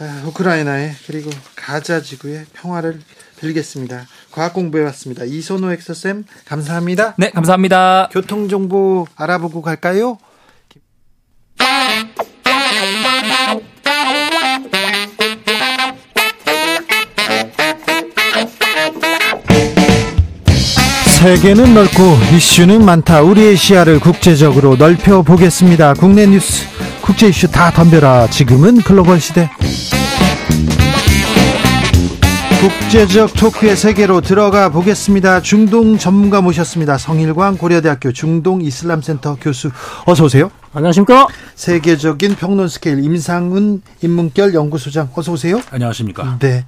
아, 0.00 0.22
우크라이나에 0.26 0.92
그리고 1.06 1.30
가자 1.56 2.02
지구의 2.02 2.46
평화를 2.52 3.00
빌겠습니다. 3.40 4.06
과학 4.32 4.54
공부해 4.54 4.84
왔습니다. 4.84 5.24
이선호 5.24 5.72
엑서쌤 5.72 6.24
감사합니다. 6.44 7.14
네, 7.18 7.30
감사합니다. 7.30 8.08
교통 8.12 8.48
정보 8.48 9.06
알아보고 9.16 9.62
갈까요? 9.62 10.18
세계는 21.24 21.72
넓고 21.72 22.18
이슈는 22.36 22.84
많다. 22.84 23.22
우리의 23.22 23.56
시야를 23.56 23.98
국제적으로 23.98 24.76
넓혀 24.76 25.22
보겠습니다. 25.22 25.94
국내 25.94 26.26
뉴스, 26.26 26.66
국제 27.00 27.28
이슈 27.28 27.50
다 27.50 27.70
덤벼라. 27.70 28.28
지금은 28.28 28.82
글로벌 28.82 29.18
시대. 29.20 29.48
국제적 32.64 33.34
토크의 33.34 33.76
세계로 33.76 34.22
들어가 34.22 34.70
보겠습니다. 34.70 35.42
중동 35.42 35.98
전문가 35.98 36.40
모셨습니다. 36.40 36.96
성일광 36.96 37.58
고려대학교 37.58 38.10
중동 38.10 38.62
이슬람센터 38.62 39.36
교수 39.38 39.70
어서 40.06 40.24
오세요. 40.24 40.50
안녕하십니까? 40.74 41.28
세계적인 41.54 42.34
평론 42.34 42.66
스케일 42.66 42.98
임상훈 42.98 43.82
인문결 44.02 44.54
연구소장 44.54 45.08
어서 45.14 45.30
오세요. 45.32 45.60
안녕하십니까. 45.70 46.38
네. 46.40 46.64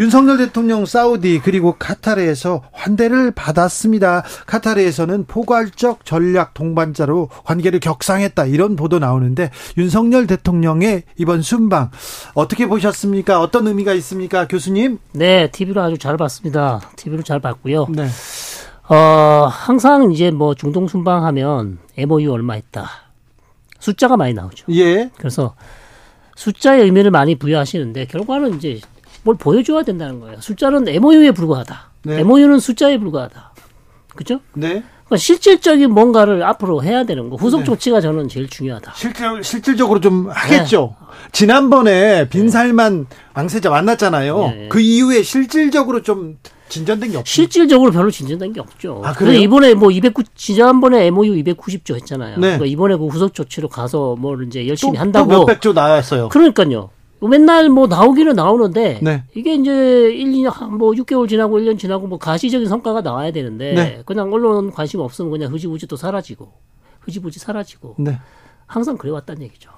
윤석열 0.00 0.38
대통령 0.38 0.86
사우디 0.86 1.42
그리고 1.44 1.76
카타르에서 1.78 2.62
환대를 2.72 3.32
받았습니다. 3.32 4.24
카타르에서는 4.46 5.26
포괄적 5.26 6.06
전략 6.06 6.54
동반자로 6.54 7.28
관계를 7.44 7.80
격상했다 7.80 8.46
이런 8.46 8.76
보도 8.76 8.98
나오는데 8.98 9.50
윤석열 9.76 10.26
대통령의 10.26 11.02
이번 11.18 11.42
순방 11.42 11.90
어떻게 12.32 12.66
보셨습니까? 12.66 13.40
어떤 13.42 13.66
의미가 13.66 13.92
있습니까, 13.94 14.48
교수님? 14.48 14.98
네, 15.12 15.50
TV로 15.50 15.82
아주 15.82 15.98
잘 15.98 16.16
봤습니다. 16.16 16.80
TV로 16.96 17.22
잘 17.22 17.40
봤고요. 17.40 17.88
네. 17.90 18.08
어, 18.88 19.48
항상 19.50 20.12
이제 20.12 20.30
뭐 20.30 20.54
중동 20.54 20.88
순방하면 20.88 21.78
MOU 21.98 22.32
얼마 22.32 22.54
했다. 22.54 23.03
숫자가 23.78 24.16
많이 24.16 24.34
나오죠. 24.34 24.66
예. 24.72 25.10
그래서 25.16 25.54
숫자의 26.36 26.82
의미를 26.82 27.10
많이 27.10 27.34
부여하시는데 27.36 28.06
결과는 28.06 28.56
이제 28.56 28.80
뭘 29.22 29.36
보여줘야 29.36 29.82
된다는 29.82 30.20
거예요. 30.20 30.40
숫자는 30.40 30.88
MOU에 30.88 31.30
불과하다. 31.32 31.90
네. 32.04 32.20
MOU는 32.20 32.58
숫자에 32.58 32.98
불과하다. 32.98 33.52
그죠? 34.16 34.40
네. 34.54 34.84
그러니까 35.04 35.16
실질적인 35.18 35.90
뭔가를 35.90 36.42
앞으로 36.42 36.82
해야 36.82 37.04
되는 37.04 37.28
거. 37.28 37.36
후속 37.36 37.60
네. 37.60 37.64
조치가 37.64 38.00
저는 38.00 38.28
제일 38.28 38.48
중요하다. 38.48 38.92
실질, 38.96 39.44
실질적으로 39.44 40.00
좀 40.00 40.28
하겠죠. 40.30 40.96
지난번에 41.32 42.28
빈살만 42.28 43.06
왕세자 43.34 43.70
만났잖아요. 43.70 44.38
네. 44.38 44.68
그 44.70 44.80
이후에 44.80 45.22
실질적으로 45.22 46.02
좀 46.02 46.38
진전된 46.68 47.12
게 47.12 47.18
없죠. 47.18 47.30
실질적으로 47.30 47.92
별로 47.92 48.10
진전된 48.10 48.54
게 48.54 48.60
없죠. 48.60 49.02
아, 49.04 49.12
그래요? 49.12 49.38
이번에 49.38 49.74
뭐 49.74 49.90
209, 49.90 50.22
지난번에 50.34 51.06
MOU 51.06 51.34
290조 51.44 51.94
했잖아요. 51.96 52.36
네. 52.36 52.40
그러니까 52.40 52.66
이번에 52.66 52.96
그 52.96 53.06
후속 53.06 53.34
조치로 53.34 53.68
가서 53.68 54.16
뭘 54.18 54.46
이제 54.46 54.66
열심히 54.66 54.92
또, 54.92 54.96
또 54.96 55.00
한다고. 55.00 55.30
몇백 55.40 55.60
조 55.60 55.72
나왔어요. 55.72 56.30
그러니까요. 56.30 56.90
맨날 57.28 57.68
뭐 57.68 57.86
나오기는 57.86 58.34
나오는데 58.34 59.00
네. 59.02 59.24
이게 59.34 59.54
이제 59.54 60.12
1, 60.12 60.32
2년 60.32 60.70
뭐 60.76 60.92
6개월 60.92 61.28
지나고 61.28 61.58
1년 61.58 61.78
지나고 61.78 62.06
뭐 62.06 62.18
가시적인 62.18 62.68
성과가 62.68 63.02
나와야 63.02 63.30
되는데 63.30 63.74
네. 63.74 64.02
그냥 64.04 64.32
언론 64.32 64.70
관심 64.70 65.00
없으면 65.00 65.30
그냥 65.30 65.52
흐지부지 65.52 65.86
또 65.86 65.96
사라지고 65.96 66.52
흐지부지 67.00 67.38
사라지고 67.38 67.96
네. 67.98 68.18
항상 68.66 68.96
그래 68.96 69.10
왔다는 69.12 69.42
얘기죠. 69.42 69.70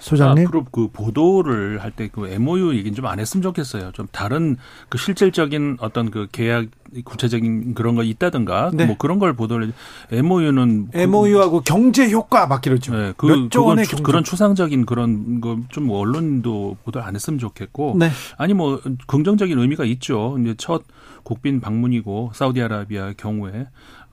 소장님. 0.00 0.46
앞으로 0.46 0.64
그 0.70 0.88
보도를 0.92 1.82
할 1.82 1.90
때 1.92 2.08
그 2.08 2.26
MOU 2.28 2.74
얘기는 2.74 2.94
좀 2.94 3.06
안 3.06 3.18
했으면 3.18 3.42
좋겠어요. 3.42 3.90
좀 3.92 4.06
다른 4.12 4.56
그 4.88 4.98
실질적인 4.98 5.78
어떤 5.80 6.10
그 6.10 6.26
계약 6.30 6.66
구체적인 7.04 7.74
그런 7.74 7.96
거 7.96 8.02
있다든가 8.02 8.70
네. 8.72 8.86
뭐 8.86 8.96
그런 8.96 9.18
걸 9.18 9.34
보도를 9.34 9.72
MOU는 10.10 10.88
MOU하고 10.94 11.60
경제 11.62 12.10
효과 12.10 12.46
막 12.46 12.64
이러죠. 12.66 12.94
네, 12.94 13.12
그, 13.16 13.26
몇조 13.26 13.64
원의 13.64 13.86
추-. 13.86 13.96
그런 14.02 14.24
추상적인 14.24 14.86
그런 14.86 15.40
거 15.40 15.58
좀 15.70 15.90
언론도 15.90 16.76
보도 16.84 17.02
안 17.02 17.14
했으면 17.14 17.38
좋겠고 17.38 17.96
네. 17.98 18.10
아니 18.36 18.54
뭐 18.54 18.80
긍정적인 19.06 19.58
의미가 19.58 19.84
있죠. 19.84 20.36
이제 20.40 20.54
첫 20.56 20.82
국빈 21.24 21.60
방문이고 21.60 22.30
사우디아라비아 22.34 23.12
경우에 23.18 23.66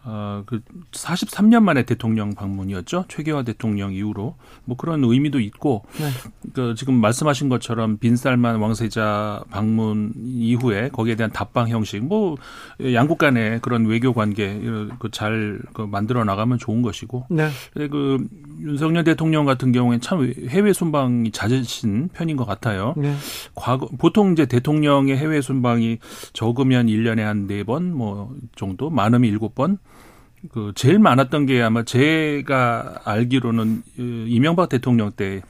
어 0.06 0.44
그 0.46 0.62
43년 0.92 1.64
만에 1.64 1.84
대통령 1.84 2.34
방문이었죠. 2.36 3.06
최계화 3.08 3.44
대통령 3.44 3.94
이후로 3.94 4.36
뭐 4.66 4.78
그런 4.78 5.04
의미도 5.04 5.40
있고 5.40 5.84
네. 5.98 6.10
그 6.54 6.76
지금 6.76 6.96
말씀하신 6.96 7.50
것처럼 7.50 7.98
빈살만 7.98 8.58
왕세자 8.58 9.44
방문 9.50 10.14
이후에 10.16 10.90
거기에 10.90 11.16
대한 11.16 11.32
답방 11.32 11.70
형식 11.70 12.04
뭐 12.04 12.38
양국 12.94 13.18
간의 13.18 13.60
그런 13.62 13.86
외교 13.86 14.14
관계 14.14 14.62
그잘 15.00 15.60
만들어 15.90 16.24
나가면 16.24 16.60
좋은 16.60 16.82
것이고 16.82 17.26
네. 17.30 17.50
그 17.74 18.28
윤석열 18.62 19.04
대통령 19.04 19.46
같은 19.46 19.72
경우에는 19.72 20.02
참 20.02 20.32
해외 20.50 20.74
순방이 20.74 21.32
잦으신 21.32 22.10
편인 22.14 22.36
것 22.38 22.46
같아요. 22.46 22.94
네. 22.98 23.16
과거 23.56 23.88
보통 23.98 24.34
이제 24.34 24.46
대통령의 24.46 25.18
해외 25.18 25.42
순방이 25.42 25.98
적으면 26.34 26.88
1년에 26.88 27.20
한 27.22 27.48
네 27.48 27.64
번 27.64 27.94
뭐 27.94 28.36
정도, 28.56 28.90
많으면 28.90 29.30
일곱 29.30 29.56
번. 29.56 29.78
그 30.52 30.72
제일 30.76 31.00
많았던 31.00 31.46
게 31.46 31.62
아마 31.62 31.84
제가 31.84 33.02
알기로는 33.04 33.84
그 33.96 34.26
이명박 34.28 34.70
대통령 34.70 35.12
때 35.12 35.42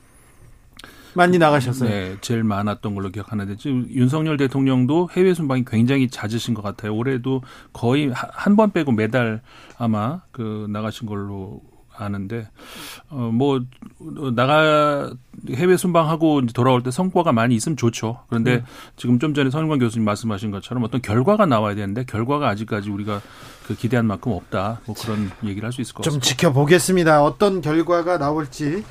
많이 1.13 1.37
나가셨어요. 1.37 1.89
네, 1.89 2.17
제일 2.19 2.43
많았던 2.43 2.93
걸로 2.93 3.09
기억하는데 3.09 3.55
지금 3.55 3.87
윤석열 3.89 4.35
대통령도 4.35 5.09
해외 5.13 5.33
순방이 5.33 5.63
굉장히 5.65 6.09
잦으신 6.09 6.53
것 6.53 6.61
같아요. 6.61 6.93
올해도 6.93 7.41
거의 7.71 8.11
한 8.13 8.55
번 8.57 8.71
빼고 8.71 8.91
매달 8.91 9.41
아마 9.77 10.21
그 10.31 10.67
나가신 10.69 11.07
걸로 11.07 11.61
아는데 11.97 12.49
어 13.09 13.29
뭐 13.31 13.61
나가 14.33 15.11
해외 15.49 15.77
순방하고 15.77 16.45
돌아올 16.47 16.83
때 16.83 16.91
성과가 16.91 17.31
많이 17.31 17.55
있으면 17.55 17.75
좋죠. 17.77 18.19
그런데 18.29 18.55
음. 18.55 18.63
지금 18.95 19.19
좀 19.19 19.33
전에 19.33 19.49
선관 19.49 19.79
교수님 19.79 20.05
말씀하신 20.05 20.51
것처럼 20.51 20.83
어떤 20.83 21.01
결과가 21.01 21.45
나와야 21.45 21.75
되는데 21.75 22.03
결과가 22.05 22.47
아직까지 22.49 22.89
우리가 22.89 23.21
그 23.67 23.75
기대한 23.75 24.05
만큼 24.05 24.31
없다. 24.31 24.81
뭐 24.85 24.95
그런 24.95 25.31
얘기를 25.43 25.65
할 25.65 25.73
수 25.73 25.81
있을 25.81 25.93
것좀 25.95 26.19
같습니다. 26.19 26.25
지켜보겠습니다. 26.25 27.23
어떤 27.23 27.61
결과가 27.61 28.17
나올지 28.17 28.83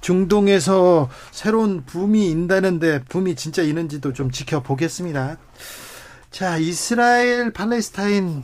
중동에서 0.00 1.08
새로운 1.30 1.84
붐이 1.84 2.30
인다는데 2.30 3.02
붐이 3.04 3.34
진짜 3.36 3.62
있는지도 3.62 4.12
좀 4.12 4.30
지켜보겠습니다. 4.30 5.36
자, 6.30 6.58
이스라엘 6.58 7.52
팔레스타인 7.52 8.42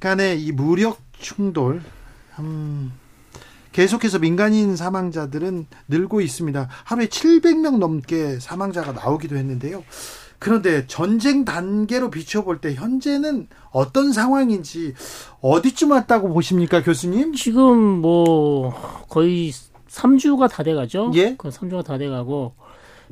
간의 0.00 0.42
이 0.42 0.52
무력 0.52 0.98
충돌 1.18 1.82
음, 2.38 2.92
계속해서 3.72 4.18
민간인 4.18 4.76
사망자들은 4.76 5.66
늘고 5.88 6.20
있습니다. 6.20 6.68
하루에 6.84 7.06
700명 7.06 7.78
넘게 7.78 8.38
사망자가 8.38 8.92
나오기도 8.92 9.36
했는데요. 9.36 9.82
그런데 10.38 10.86
전쟁 10.88 11.44
단계로 11.44 12.10
비춰볼 12.10 12.60
때 12.60 12.74
현재는 12.74 13.46
어떤 13.70 14.12
상황인지 14.12 14.94
어디쯤 15.40 15.92
왔다고 15.92 16.32
보십니까, 16.32 16.82
교수님? 16.82 17.34
지금 17.34 17.78
뭐 17.78 18.74
거의 19.08 19.52
3주가 19.88 20.50
다 20.50 20.62
돼가죠. 20.62 21.12
예. 21.14 21.36
그 21.36 21.48
3주가 21.48 21.84
다 21.84 21.96
돼가고 21.96 22.54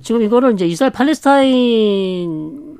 지금 0.02 0.23
이거는 0.23 0.55
이제 0.55 0.67
이스라엘 0.67 0.93
팔레스타인 0.93 2.79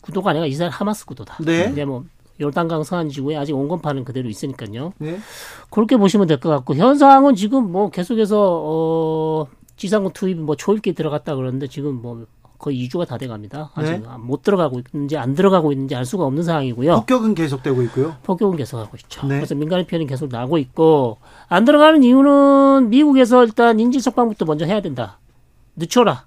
구도가 0.00 0.30
아니라 0.30 0.46
이스라엘 0.46 0.72
하마스 0.72 1.04
구도다. 1.04 1.38
네. 1.44 1.68
이제 1.70 1.84
뭐 1.84 2.04
요르단강 2.40 2.82
서안 2.84 3.08
지구에 3.08 3.36
아직 3.36 3.52
온건파는 3.54 4.04
그대로 4.04 4.28
있으니까요. 4.28 4.92
네. 4.98 5.18
그렇게 5.70 5.96
보시면 5.96 6.26
될 6.26 6.38
것 6.40 6.48
같고 6.48 6.74
현상은 6.74 7.34
지금 7.34 7.70
뭐 7.70 7.90
계속해서 7.90 8.62
어 8.64 9.46
지상군 9.76 10.12
투입 10.12 10.38
뭐 10.38 10.56
초읽기 10.56 10.92
들어갔다 10.94 11.34
그러는데 11.36 11.66
지금 11.68 12.00
뭐 12.02 12.26
거의 12.58 12.78
2주가 12.86 13.06
다 13.06 13.18
돼갑니다. 13.18 13.72
아직 13.74 13.92
네. 13.92 14.02
못 14.20 14.42
들어가고 14.42 14.80
있는지 14.92 15.16
안 15.16 15.34
들어가고 15.34 15.72
있는지 15.72 15.94
알 15.96 16.04
수가 16.04 16.24
없는 16.24 16.42
상황이고요. 16.44 16.94
폭격은 16.96 17.34
계속되고 17.34 17.82
있고요. 17.84 18.16
폭격은 18.22 18.56
계속하고 18.56 18.96
있죠. 19.02 19.26
네. 19.26 19.36
그래서 19.36 19.54
민간인 19.56 19.84
피해는 19.86 20.06
계속 20.06 20.28
나고 20.30 20.58
있고 20.58 21.18
안 21.48 21.64
들어가는 21.64 22.02
이유는 22.04 22.90
미국에서 22.90 23.44
일단 23.44 23.80
인질 23.80 24.00
석방부터 24.00 24.44
먼저 24.44 24.64
해야 24.64 24.80
된다. 24.80 25.18
늦춰라. 25.76 26.26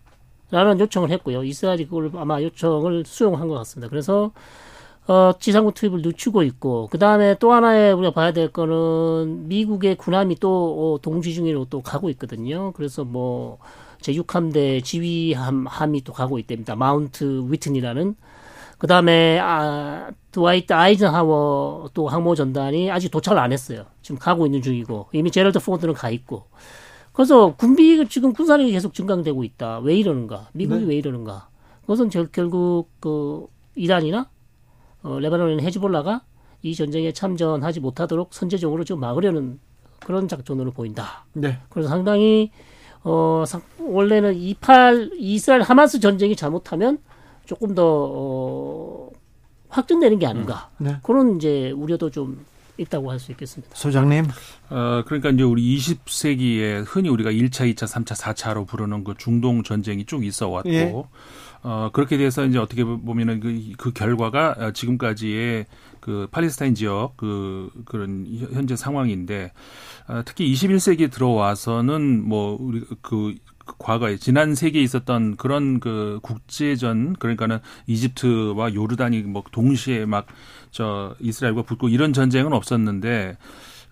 라는 0.52 0.80
요청을 0.80 1.10
했고요. 1.12 1.44
이스라엘이 1.44 1.86
그걸 1.86 2.12
아마 2.16 2.42
요청을 2.42 3.04
수용한 3.06 3.48
것 3.48 3.56
같습니다. 3.56 3.90
그래서 3.90 4.32
어, 5.08 5.34
지상군 5.40 5.74
투입을 5.74 6.02
늦추고 6.02 6.42
있고, 6.44 6.88
그 6.92 6.98
다음에 6.98 7.36
또 7.40 7.54
하나의 7.54 7.94
우리가 7.94 8.12
봐야 8.12 8.32
될 8.34 8.52
거는 8.52 9.48
미국의 9.48 9.98
군함이 9.98 10.38
또 10.40 10.96
어, 10.96 11.02
동지 11.02 11.34
중으로 11.34 11.66
또 11.70 11.82
가고 11.82 12.10
있거든요. 12.12 12.72
그래서 12.72 13.04
뭐, 13.04 13.60
제6함대 14.02 14.84
지휘함, 14.84 15.68
함이 15.68 16.04
또 16.04 16.12
가고 16.14 16.40
있답니다. 16.40 16.76
마운트 16.76 17.46
휘트니라는. 17.50 18.16
그 18.80 18.88
다음에, 18.88 19.40
아, 19.40 20.10
드와이트 20.32 20.74
아이젠하워 20.74 21.92
또 21.94 22.08
항모 22.08 22.34
전단이 22.36 22.90
아직 22.92 23.10
도착을 23.10 23.40
안 23.40 23.52
했어요. 23.54 23.86
지금 24.02 24.18
가고 24.20 24.46
있는 24.48 24.62
중이고, 24.64 25.08
이미 25.14 25.30
제럴드 25.30 25.60
포드는 25.60 25.94
가 25.94 26.10
있고. 26.10 26.46
그래서 27.14 27.56
군비, 27.56 28.04
지금 28.10 28.34
군사력이 28.34 28.72
계속 28.72 28.94
증강되고 28.94 29.44
있다. 29.44 29.80
왜 29.80 29.96
이러는가? 29.96 30.50
미국이 30.54 30.82
네. 30.82 30.88
왜 30.88 30.96
이러는가? 30.98 31.48
그것은 31.82 32.10
저- 32.10 32.26
결국, 32.32 32.90
그, 33.00 33.46
이란이나 33.76 34.30
어, 35.06 35.20
레바논의 35.20 35.62
헤즈볼라가 35.62 36.22
이 36.64 36.74
전쟁에 36.74 37.12
참전하지 37.12 37.80
못하도록 37.80 38.34
선제적으로 38.34 38.84
좀 38.84 39.00
막으려는 39.00 39.60
그런 40.00 40.28
작전으로 40.28 40.72
보인다. 40.72 41.26
네. 41.34 41.60
그래서 41.70 41.90
상당히 41.90 42.52
어 43.04 43.44
상- 43.46 43.62
원래는 43.80 44.34
28 44.34 45.12
이스라엘 45.14 45.62
하마스 45.62 46.00
전쟁이 46.00 46.36
잘못하면 46.36 46.98
조금 47.46 47.76
더 47.76 47.84
어, 47.86 49.10
확전되는 49.70 50.18
게 50.18 50.26
아닌가 50.26 50.72
네. 50.80 50.98
그런 51.04 51.36
이제 51.36 51.70
우려도 51.72 52.10
좀 52.10 52.44
있다고 52.78 53.12
할 53.12 53.20
수 53.20 53.32
있겠습니다. 53.32 53.74
소장님. 53.76 54.26
어, 54.70 55.04
그러니까 55.06 55.30
이제 55.30 55.44
우리 55.44 55.78
20세기에 55.78 56.84
흔히 56.86 57.10
우리가 57.10 57.32
1차, 57.32 57.72
2차, 57.74 57.88
3차, 57.88 58.16
4차로 58.16 58.68
부르는 58.68 59.04
그 59.04 59.14
중동 59.18 59.64
전쟁이 59.64 60.06
쭉 60.06 60.26
있어 60.26 60.50
왔고, 60.50 60.70
예. 60.70 60.94
어, 61.64 61.90
그렇게 61.94 62.18
돼서 62.18 62.46
이제 62.46 62.58
어떻게 62.60 62.84
보면은 62.84 63.40
그, 63.40 63.72
그 63.78 63.92
결과가 63.94 64.56
어, 64.60 64.72
지금까지의 64.72 65.66
그 66.00 66.28
팔레스타인 66.30 66.76
지역 66.76 67.18
그, 67.18 67.72
그런 67.86 68.28
현- 68.38 68.54
현재 68.54 68.76
상황인데, 68.76 69.52
어, 70.08 70.22
특히 70.26 70.52
21세기에 70.54 71.12
들어와서는 71.12 72.24
뭐, 72.28 72.56
우리 72.60 72.82
그, 72.82 72.96
그 73.02 73.36
과거에 73.66 74.18
지난 74.18 74.56
세기에 74.56 74.82
있었던 74.84 75.38
그런 75.38 75.80
그 75.80 76.20
국제전 76.22 77.14
그러니까는 77.14 77.60
이집트와 77.88 78.74
요르단이 78.74 79.24
뭐 79.24 79.44
동시에 79.52 80.06
막 80.06 80.28
저 80.76 81.16
이스라엘과 81.22 81.62
붙고 81.62 81.88
이런 81.88 82.12
전쟁은 82.12 82.52
없었는데 82.52 83.38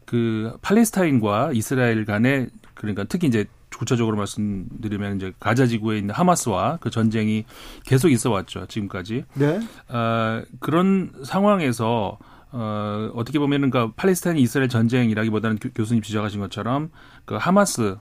그 0.05 0.57
팔레스타인과 0.61 1.51
이스라엘 1.53 2.03
간의 2.03 2.49
그러니까 2.73 3.05
특히 3.05 3.29
이제 3.29 3.45
구체적으로 3.73 4.17
말씀드리면 4.17 5.15
이제 5.15 5.31
가자 5.39 5.65
지구에 5.65 5.99
있는 5.99 6.13
하마스와 6.13 6.79
그 6.81 6.89
전쟁이 6.89 7.45
계속 7.85 8.09
있어 8.09 8.31
왔죠 8.31 8.65
지금까지 8.65 9.23
네. 9.35 9.61
어, 9.87 10.43
그런 10.59 11.13
상황에서 11.23 12.19
어, 12.51 13.11
어떻게 13.15 13.39
보면은 13.39 13.69
그 13.69 13.93
팔레스타인 13.93 14.37
이스라엘 14.37 14.67
전쟁이라기보다는 14.67 15.59
교, 15.59 15.69
교수님 15.69 16.03
지적하신 16.03 16.41
것처럼 16.41 16.91
그 17.23 17.35
하마스 17.35 17.95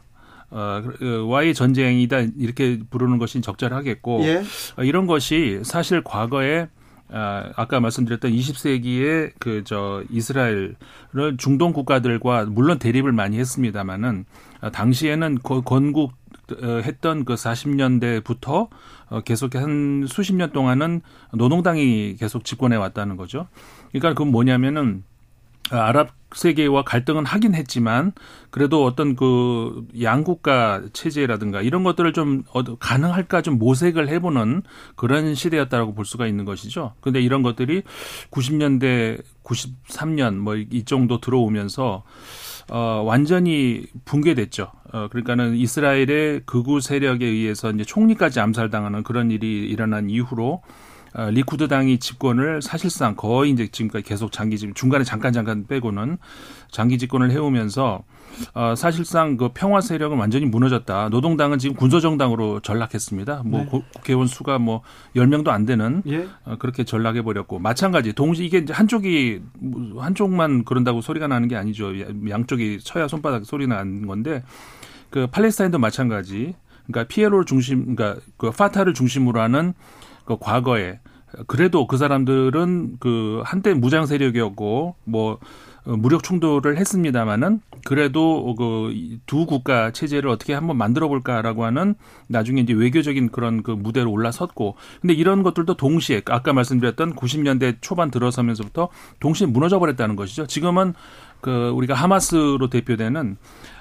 어, 0.54 0.82
그, 0.98 1.26
와의 1.26 1.54
전쟁이다 1.54 2.20
이렇게 2.38 2.78
부르는 2.90 3.18
것이 3.18 3.40
적절하겠고 3.40 4.20
예. 4.24 4.42
어, 4.76 4.84
이런 4.84 5.06
것이 5.06 5.60
사실 5.64 6.02
과거에 6.04 6.68
아, 7.14 7.50
아까 7.56 7.80
말씀드렸던 7.80 8.30
20세기에 8.32 9.32
그저 9.38 10.02
이스라엘을 10.10 10.76
중동 11.38 11.72
국가들과 11.72 12.46
물론 12.46 12.78
대립을 12.78 13.12
많이 13.12 13.38
했습니다마는 13.38 14.24
아, 14.60 14.70
당시에는 14.70 15.38
거- 15.42 15.60
건국 15.62 16.12
어, 16.62 16.66
했던 16.84 17.24
그 17.24 17.34
40년대부터 17.34 18.68
어, 19.10 19.20
계속 19.22 19.54
한 19.54 20.04
수십 20.08 20.34
년 20.34 20.52
동안은 20.52 21.02
노동당이 21.34 22.16
계속 22.18 22.44
집권해 22.44 22.76
왔다는 22.76 23.16
거죠. 23.16 23.46
그러니까 23.90 24.10
그건 24.10 24.28
뭐냐면은 24.32 25.04
아, 25.70 25.86
아랍 25.88 26.10
세계와 26.34 26.82
갈등은 26.84 27.26
하긴 27.26 27.54
했지만 27.54 28.12
그래도 28.50 28.84
어떤 28.84 29.16
그 29.16 29.86
양국가 30.00 30.82
체제라든가 30.94 31.60
이런 31.60 31.84
것들을 31.84 32.12
좀 32.14 32.44
어, 32.52 32.62
가능할까 32.62 33.42
좀 33.42 33.58
모색을 33.58 34.08
해보는 34.08 34.62
그런 34.96 35.34
시대였다라고 35.34 35.94
볼 35.94 36.06
수가 36.06 36.26
있는 36.26 36.46
것이죠. 36.46 36.94
근데 37.02 37.20
이런 37.20 37.42
것들이 37.42 37.82
90년대, 38.30 39.22
93년 39.44 40.36
뭐 40.36 40.56
이 40.70 40.84
정도 40.84 41.20
들어오면서 41.20 42.02
어, 42.70 43.02
완전히 43.04 43.86
붕괴됐죠. 44.04 44.70
어, 44.92 45.08
그러니까는 45.08 45.56
이스라엘의 45.56 46.42
극우 46.46 46.80
세력에 46.80 47.26
의해서 47.26 47.70
이제 47.70 47.84
총리까지 47.84 48.40
암살당하는 48.40 49.02
그런 49.02 49.30
일이 49.30 49.68
일어난 49.68 50.08
이후로 50.08 50.62
어, 50.62 50.62
리쿠드 51.14 51.68
당이 51.68 51.98
집권을 51.98 52.62
사실상 52.62 53.14
거의 53.16 53.50
이제 53.50 53.66
지금까지 53.68 54.04
계속 54.04 54.32
장기 54.32 54.56
집 54.58 54.74
중간에 54.74 55.04
잠깐 55.04 55.32
잠깐 55.32 55.66
빼고는 55.66 56.16
장기 56.70 56.96
집권을 56.98 57.30
해오면서 57.30 58.02
어, 58.54 58.74
사실상 58.74 59.36
그 59.36 59.50
평화 59.52 59.82
세력은 59.82 60.16
완전히 60.16 60.46
무너졌다. 60.46 61.10
노동당은 61.10 61.58
지금 61.58 61.76
군소정당으로 61.76 62.60
전락했습니다. 62.60 63.42
뭐 63.44 63.60
네. 63.60 63.66
고- 63.66 63.82
국회의원 63.94 64.26
수가 64.26 64.58
뭐 64.58 64.80
10명도 65.14 65.48
안 65.48 65.66
되는 65.66 66.02
예. 66.06 66.26
어, 66.46 66.56
그렇게 66.58 66.84
전락해 66.84 67.20
버렸고 67.22 67.58
마찬가지 67.58 68.14
동시 68.14 68.46
이게 68.46 68.58
이제 68.58 68.72
한쪽이 68.72 69.42
한쪽만 69.98 70.64
그런다고 70.64 71.02
소리가 71.02 71.26
나는 71.26 71.48
게 71.48 71.56
아니죠. 71.56 71.92
양쪽이 72.30 72.78
쳐야 72.80 73.06
손바닥 73.06 73.44
소리 73.44 73.66
나는 73.66 74.06
건데 74.06 74.42
그 75.10 75.26
팔레스타인도 75.26 75.78
마찬가지. 75.78 76.54
그러니까 76.86 77.06
피에로를 77.12 77.44
중심 77.44 77.94
그러니까 77.94 78.20
그 78.38 78.50
파타를 78.50 78.94
중심으로 78.94 79.40
하는 79.42 79.74
그 80.24 80.36
과거에 80.38 81.00
그래도 81.46 81.86
그 81.86 81.96
사람들은 81.96 82.96
그 83.00 83.42
한때 83.44 83.74
무장 83.74 84.06
세력이었고 84.06 84.96
뭐 85.04 85.38
어, 85.84 85.96
무력 85.96 86.22
충돌을 86.22 86.76
했습니다마는 86.78 87.60
그래도 87.84 88.54
그 88.54 88.92
두 89.26 89.46
국가 89.46 89.90
체제를 89.90 90.28
어떻게 90.28 90.52
한번 90.54 90.76
만들어 90.76 91.08
볼까라고 91.08 91.64
하는 91.64 91.94
나중에 92.28 92.60
이제 92.60 92.72
외교적인 92.72 93.30
그런 93.30 93.62
그 93.62 93.70
무대로 93.70 94.10
올라섰고 94.10 94.76
근데 95.00 95.14
이런 95.14 95.42
것들도 95.42 95.74
동시에 95.74 96.22
아까 96.26 96.52
말씀드렸던 96.52 97.16
90년대 97.16 97.78
초반 97.80 98.10
들어서면서부터 98.10 98.88
동시에 99.20 99.46
무너져 99.46 99.78
버렸다는 99.78 100.16
것이죠. 100.16 100.46
지금은 100.46 100.94
그 101.40 101.70
우리가 101.70 101.94
하마스로 101.94 102.68
대표되는 102.68 103.36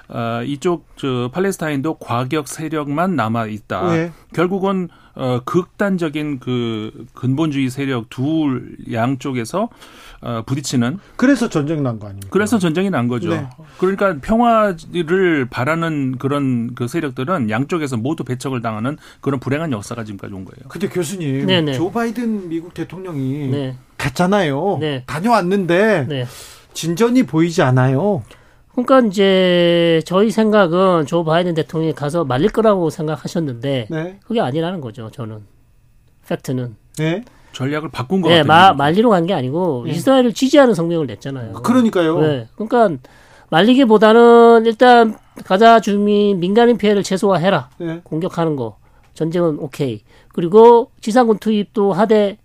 어 0.08 0.42
이쪽 0.44 0.86
저 0.96 1.30
팔레스타인도 1.32 1.98
과격 1.98 2.48
세력만 2.48 3.14
남아 3.14 3.46
있다. 3.46 3.96
예. 3.96 4.12
결국은 4.34 4.88
어 5.14 5.40
극단적인 5.44 6.40
그 6.40 7.06
근본주의 7.14 7.68
세력 7.68 8.08
둘 8.08 8.76
양쪽에서 8.92 9.68
어 10.22 10.42
부딪히는 10.46 10.98
그래서 11.16 11.48
전쟁 11.48 11.82
난거 11.82 12.06
아닙니까? 12.06 12.28
그래서 12.30 12.58
전쟁이 12.58 12.88
난 12.90 13.08
거죠. 13.08 13.30
네. 13.30 13.46
그러니까 13.78 14.16
평화를 14.22 15.46
바라는 15.50 16.16
그런 16.18 16.74
그 16.74 16.88
세력들은 16.88 17.50
양쪽에서 17.50 17.96
모두 17.96 18.24
배척을 18.24 18.62
당하는 18.62 18.96
그런 19.20 19.38
불행한 19.40 19.72
역사가 19.72 20.04
지금까지 20.04 20.32
온 20.32 20.44
거예요. 20.44 20.68
근데 20.68 20.88
교수님, 20.88 21.46
네네. 21.46 21.72
조 21.74 21.90
바이든 21.90 22.48
미국 22.48 22.72
대통령이 22.72 23.48
네, 23.48 23.76
갔잖아요. 23.98 24.78
네. 24.80 25.02
다녀왔는데 25.06 26.06
네. 26.08 26.26
진전이 26.72 27.24
보이지 27.24 27.62
않아요. 27.62 28.22
그러니까 28.72 29.00
이제 29.00 30.00
저희 30.06 30.30
생각은 30.30 31.06
조 31.06 31.24
바이든 31.24 31.54
대통령이 31.54 31.92
가서 31.94 32.24
말릴 32.24 32.50
거라고 32.50 32.88
생각하셨는데 32.90 33.88
네. 33.90 34.18
그게 34.26 34.40
아니라는 34.40 34.80
거죠. 34.80 35.10
저는 35.10 35.40
팩트는 36.26 36.76
네. 36.98 37.24
전략을 37.52 37.90
바꾼 37.90 38.22
것 38.22 38.28
네, 38.30 38.42
같아요. 38.42 38.46
마, 38.48 38.72
말리러 38.72 39.10
간 39.10 39.26
게 39.26 39.34
아니고 39.34 39.82
네. 39.86 39.92
이스라엘을 39.92 40.32
지지하는 40.32 40.74
성명을 40.74 41.06
냈잖아요. 41.06 41.52
그러니까요. 41.54 42.20
네. 42.20 42.48
그러니까 42.54 42.96
말리기보다는 43.50 44.64
일단 44.64 45.16
가자 45.44 45.80
주민 45.80 46.40
민간인 46.40 46.78
피해를 46.78 47.02
최소화해라. 47.02 47.68
네. 47.78 48.00
공격하는 48.04 48.56
거 48.56 48.78
전쟁은 49.12 49.58
오케이. 49.58 50.02
그리고 50.32 50.90
지상군 51.02 51.38
투입도 51.38 51.92
하되 51.92 52.38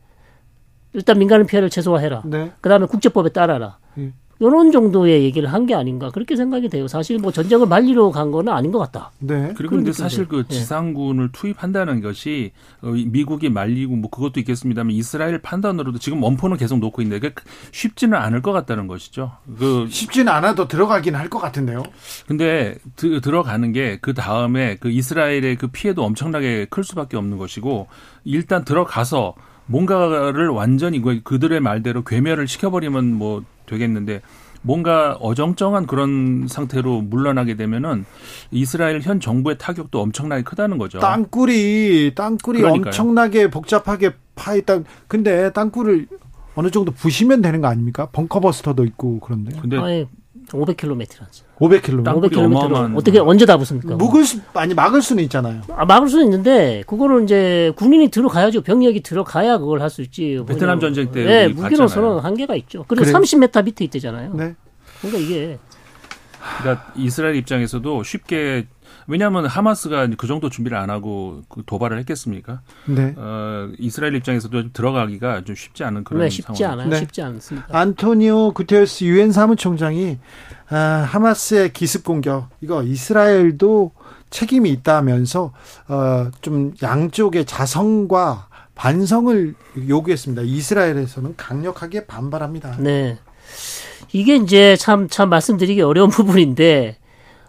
일단 0.91 1.17
민간인 1.19 1.45
피해를 1.47 1.69
최소화해라. 1.69 2.23
네. 2.25 2.51
그다음에 2.59 2.85
국제법에 2.87 3.29
따라라. 3.29 3.77
예. 3.97 4.11
요런 4.41 4.71
정도의 4.71 5.23
얘기를 5.23 5.51
한 5.51 5.65
게 5.67 5.73
아닌가 5.75 6.09
그렇게 6.11 6.35
생각이 6.35 6.69
돼요. 6.69 6.87
사실 6.87 7.17
뭐 7.19 7.31
전쟁을 7.31 7.67
말리러 7.67 8.11
간 8.11 8.31
거는 8.31 8.53
아닌 8.53 8.71
것 8.71 8.79
같다. 8.79 9.11
네. 9.19 9.53
그리고 9.57 9.75
근데 9.75 9.91
사실 9.91 10.27
그 10.27 10.43
예. 10.49 10.53
지상군을 10.53 11.29
투입한다는 11.31 12.01
것이 12.01 12.51
어, 12.81 12.87
미국이 12.87 13.49
말리고 13.49 13.95
뭐 13.95 14.09
그것도 14.09 14.39
있겠습니다만 14.39 14.91
이스라엘 14.91 15.41
판단으로도 15.41 15.99
지금 15.99 16.21
원포는 16.23 16.57
계속 16.57 16.79
놓고 16.79 17.01
있는데 17.01 17.29
그 17.29 17.43
쉽지는 17.71 18.17
않을 18.17 18.41
것 18.41 18.51
같다는 18.51 18.87
것이죠. 18.87 19.31
그 19.57 19.87
쉽지는 19.89 20.31
않아도 20.31 20.67
들어가긴 20.67 21.15
할 21.15 21.27
것 21.29 21.39
같은데요. 21.39 21.83
근데 22.27 22.75
드- 22.95 23.19
들어가는 23.21 23.71
게 23.73 23.97
그 24.01 24.13
다음에 24.13 24.77
그 24.79 24.89
이스라엘의 24.89 25.55
그 25.57 25.67
피해도 25.67 26.03
엄청나게 26.03 26.67
클 26.69 26.83
수밖에 26.83 27.17
없는 27.17 27.37
것이고 27.37 27.87
일단 28.23 28.63
들어가서 28.63 29.33
뭔가를 29.65 30.47
완전히 30.49 31.01
그- 31.01 31.21
그들의 31.23 31.59
말대로 31.59 32.03
괴멸을 32.03 32.47
시켜버리면 32.47 33.13
뭐 33.13 33.43
되겠는데 33.67 34.21
뭔가 34.63 35.13
어정쩡한 35.21 35.85
그런 35.85 36.47
상태로 36.49 37.01
물러나게 37.01 37.55
되면은 37.55 38.05
이스라엘 38.51 39.01
현 39.01 39.19
정부의 39.19 39.57
타격도 39.59 40.01
엄청나게 40.01 40.43
크다는 40.43 40.77
거죠. 40.77 40.99
땅굴이 40.99 42.13
땅굴이 42.15 42.59
그러니까요. 42.59 42.87
엄청나게 42.89 43.49
복잡하게 43.49 44.15
파있다. 44.35 44.79
근데 45.07 45.51
땅굴을 45.51 46.07
어느 46.55 46.71
정도 46.71 46.91
부시면 46.91 47.43
되는 47.43 47.61
거 47.61 47.67
아닙니까? 47.67 48.07
벙커버스터도 48.11 48.83
있고 48.85 49.19
그런데 49.19 49.55
근데 49.61 49.77
아예 49.77 50.07
500km라죠. 50.49 51.43
500km. 51.59 52.03
땅- 52.03 52.19
500km 52.21 52.53
어마어마한- 52.53 52.97
어떻게 52.97 53.19
언제 53.19 53.45
다 53.45 53.57
붙습니까? 53.57 53.95
묵을 53.95 54.23
수 54.23 54.39
아니 54.53 54.73
막을 54.73 55.01
수는 55.01 55.23
있잖아요. 55.25 55.61
아, 55.75 55.85
막을 55.85 56.07
수는 56.09 56.25
있는데 56.25 56.83
그거를 56.87 57.23
이제 57.23 57.71
군인이 57.75 58.09
들어가야죠. 58.09 58.61
병력이 58.61 59.01
들어가야 59.01 59.57
그걸 59.57 59.81
할 59.81 59.89
수 59.89 60.01
있지. 60.01 60.41
베트남 60.47 60.79
전쟁 60.79 61.11
때 61.11 61.23
네, 61.23 61.47
무기로서는. 61.47 62.19
한계가 62.19 62.55
있죠. 62.55 62.85
그리고 62.87 63.03
그래요? 63.05 63.17
30m 63.17 63.63
밑에 63.65 63.85
있대잖아요. 63.85 64.33
네. 64.33 64.55
그러니까 65.01 65.19
이게 65.23 65.57
그러니까 66.61 66.91
이스라엘 66.95 67.35
입장에서도 67.35 68.03
쉽게 68.03 68.67
왜냐하면 69.07 69.45
하마스가 69.45 70.07
그 70.17 70.27
정도 70.27 70.49
준비를 70.49 70.77
안 70.77 70.89
하고 70.89 71.41
그 71.49 71.63
도발을 71.65 71.97
했겠습니까? 71.99 72.61
네. 72.85 73.13
어, 73.17 73.69
이스라엘 73.79 74.15
입장에서도 74.15 74.61
좀 74.61 74.69
들어가기가 74.73 75.43
좀 75.45 75.55
쉽지 75.55 75.83
않은 75.85 76.03
그런 76.03 76.23
네, 76.23 76.29
쉽지 76.29 76.57
상황. 76.57 76.73
않아요. 76.79 76.89
네. 76.89 76.99
쉽지 76.99 77.21
않습니다. 77.21 77.67
안토니오 77.71 78.51
구테르스 78.53 79.05
유엔 79.05 79.31
사무총장이 79.31 80.17
아, 80.69 80.75
하마스의 81.09 81.71
기습 81.73 82.03
공격 82.03 82.49
이거 82.61 82.83
이스라엘도 82.83 83.91
책임이 84.29 84.69
있다면서 84.71 85.53
어, 85.87 86.31
좀 86.41 86.73
양쪽의 86.83 87.45
자성과 87.45 88.47
반성을 88.75 89.55
요구했습니다. 89.87 90.41
이스라엘에서는 90.43 91.35
강력하게 91.37 92.05
반발합니다. 92.05 92.75
네. 92.79 93.17
이게 94.11 94.35
이제 94.35 94.75
참, 94.75 95.07
참 95.09 95.29
말씀드리기 95.29 95.81
어려운 95.81 96.09
부분인데, 96.11 96.97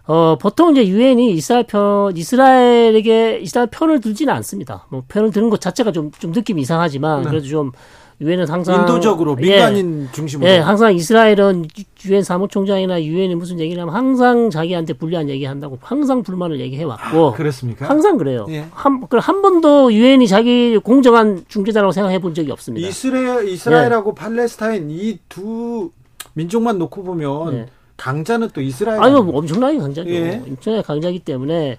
어, 0.09 0.37
보통 0.41 0.73
이제 0.73 0.89
유엔이 0.89 1.33
이스라엘 1.33 1.65
편, 1.65 2.17
이스라엘에게 2.17 3.41
이스라엘 3.43 3.69
편을 3.71 4.01
들지는 4.01 4.33
않습니다. 4.35 4.87
뭐 4.89 5.03
편을 5.07 5.31
드는 5.31 5.51
것 5.51 5.61
자체가 5.61 5.93
좀, 5.93 6.11
좀 6.19 6.33
느낌이 6.33 6.63
이상하지만, 6.63 7.23
네. 7.25 7.29
그래도 7.29 7.47
좀, 7.47 7.73
유엔은 8.21 8.49
항상. 8.49 8.81
인도적으로 8.81 9.37
예. 9.43 9.43
민간인 9.43 10.09
중심으로 10.11 10.51
예, 10.51 10.59
항상 10.59 10.93
이스라엘은 10.93 11.67
유엔 12.07 12.25
사무총장이나 12.25 13.01
유엔이 13.01 13.37
무슨 13.37 13.61
얘기를 13.61 13.81
하면 13.83 13.95
항상 13.95 14.51
자기한테 14.51 14.95
불리한 14.95 15.29
얘기 15.29 15.45
한다고 15.45 15.79
항상 15.81 16.25
불만을 16.25 16.59
얘기해 16.59 16.83
왔고. 16.83 17.35
그렇습니까? 17.35 17.89
항상 17.89 18.17
그래요. 18.17 18.45
예. 18.49 18.65
한, 18.73 19.07
그한 19.07 19.41
번도 19.41 19.93
유엔이 19.93 20.27
자기 20.27 20.79
공정한 20.79 21.45
중재자라고 21.47 21.93
생각해 21.93 22.19
본 22.19 22.35
적이 22.35 22.51
없습니다. 22.51 22.89
이스라엘 22.89 23.47
이스라엘하고 23.47 24.15
팔레스타인 24.17 24.91
이 24.91 25.19
두 25.29 25.91
민족만 26.35 26.77
놓고 26.79 27.05
보면 27.05 27.51
네. 27.53 27.67
강자는 28.09 28.51
또 28.55 28.63
이스라엘 28.63 29.03
아유, 29.03 29.23
뭐 29.23 29.37
엄청나게 29.39 29.77
강자죠. 29.79 30.09
예. 30.09 30.41
엄청나게 30.47 30.83
강자이기 30.87 31.19
때문에. 31.19 31.77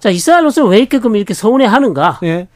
자, 0.00 0.10
이스라엘로서는 0.10 0.70
왜 0.70 0.78
이렇게끔 0.78 1.14
이렇게 1.14 1.34
서운해 1.34 1.66
하는가? 1.66 2.18
예. 2.24 2.48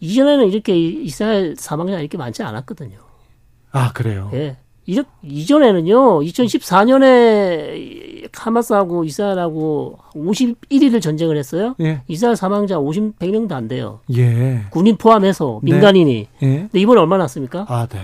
이전에는 0.00 0.48
이렇게 0.48 0.76
이- 0.76 1.04
이스라엘 1.04 1.54
사망자 1.56 1.98
이렇게 2.00 2.18
많지 2.18 2.42
않았거든요. 2.42 2.98
아 3.72 3.92
그래요. 3.92 4.30
예. 4.34 4.56
이렇게, 4.86 5.08
이전에는요, 5.22 6.20
2014년에 7.12 8.28
하마스하고 8.34 9.04
이스라엘하고 9.04 9.98
51일을 10.14 11.00
전쟁을 11.02 11.36
했어요. 11.36 11.74
예. 11.80 12.02
이스라엘 12.08 12.36
사망자 12.36 12.78
50, 12.78 13.18
100명도 13.18 13.52
안 13.52 13.68
돼요. 13.68 14.00
예. 14.16 14.62
군인 14.70 14.96
포함해서 14.96 15.60
네. 15.62 15.72
민간인이. 15.72 16.28
예. 16.42 16.46
근데 16.46 16.78
이번에 16.80 17.00
얼마 17.00 17.16
났습니까? 17.18 17.66
아 17.68 17.86
네. 17.86 18.00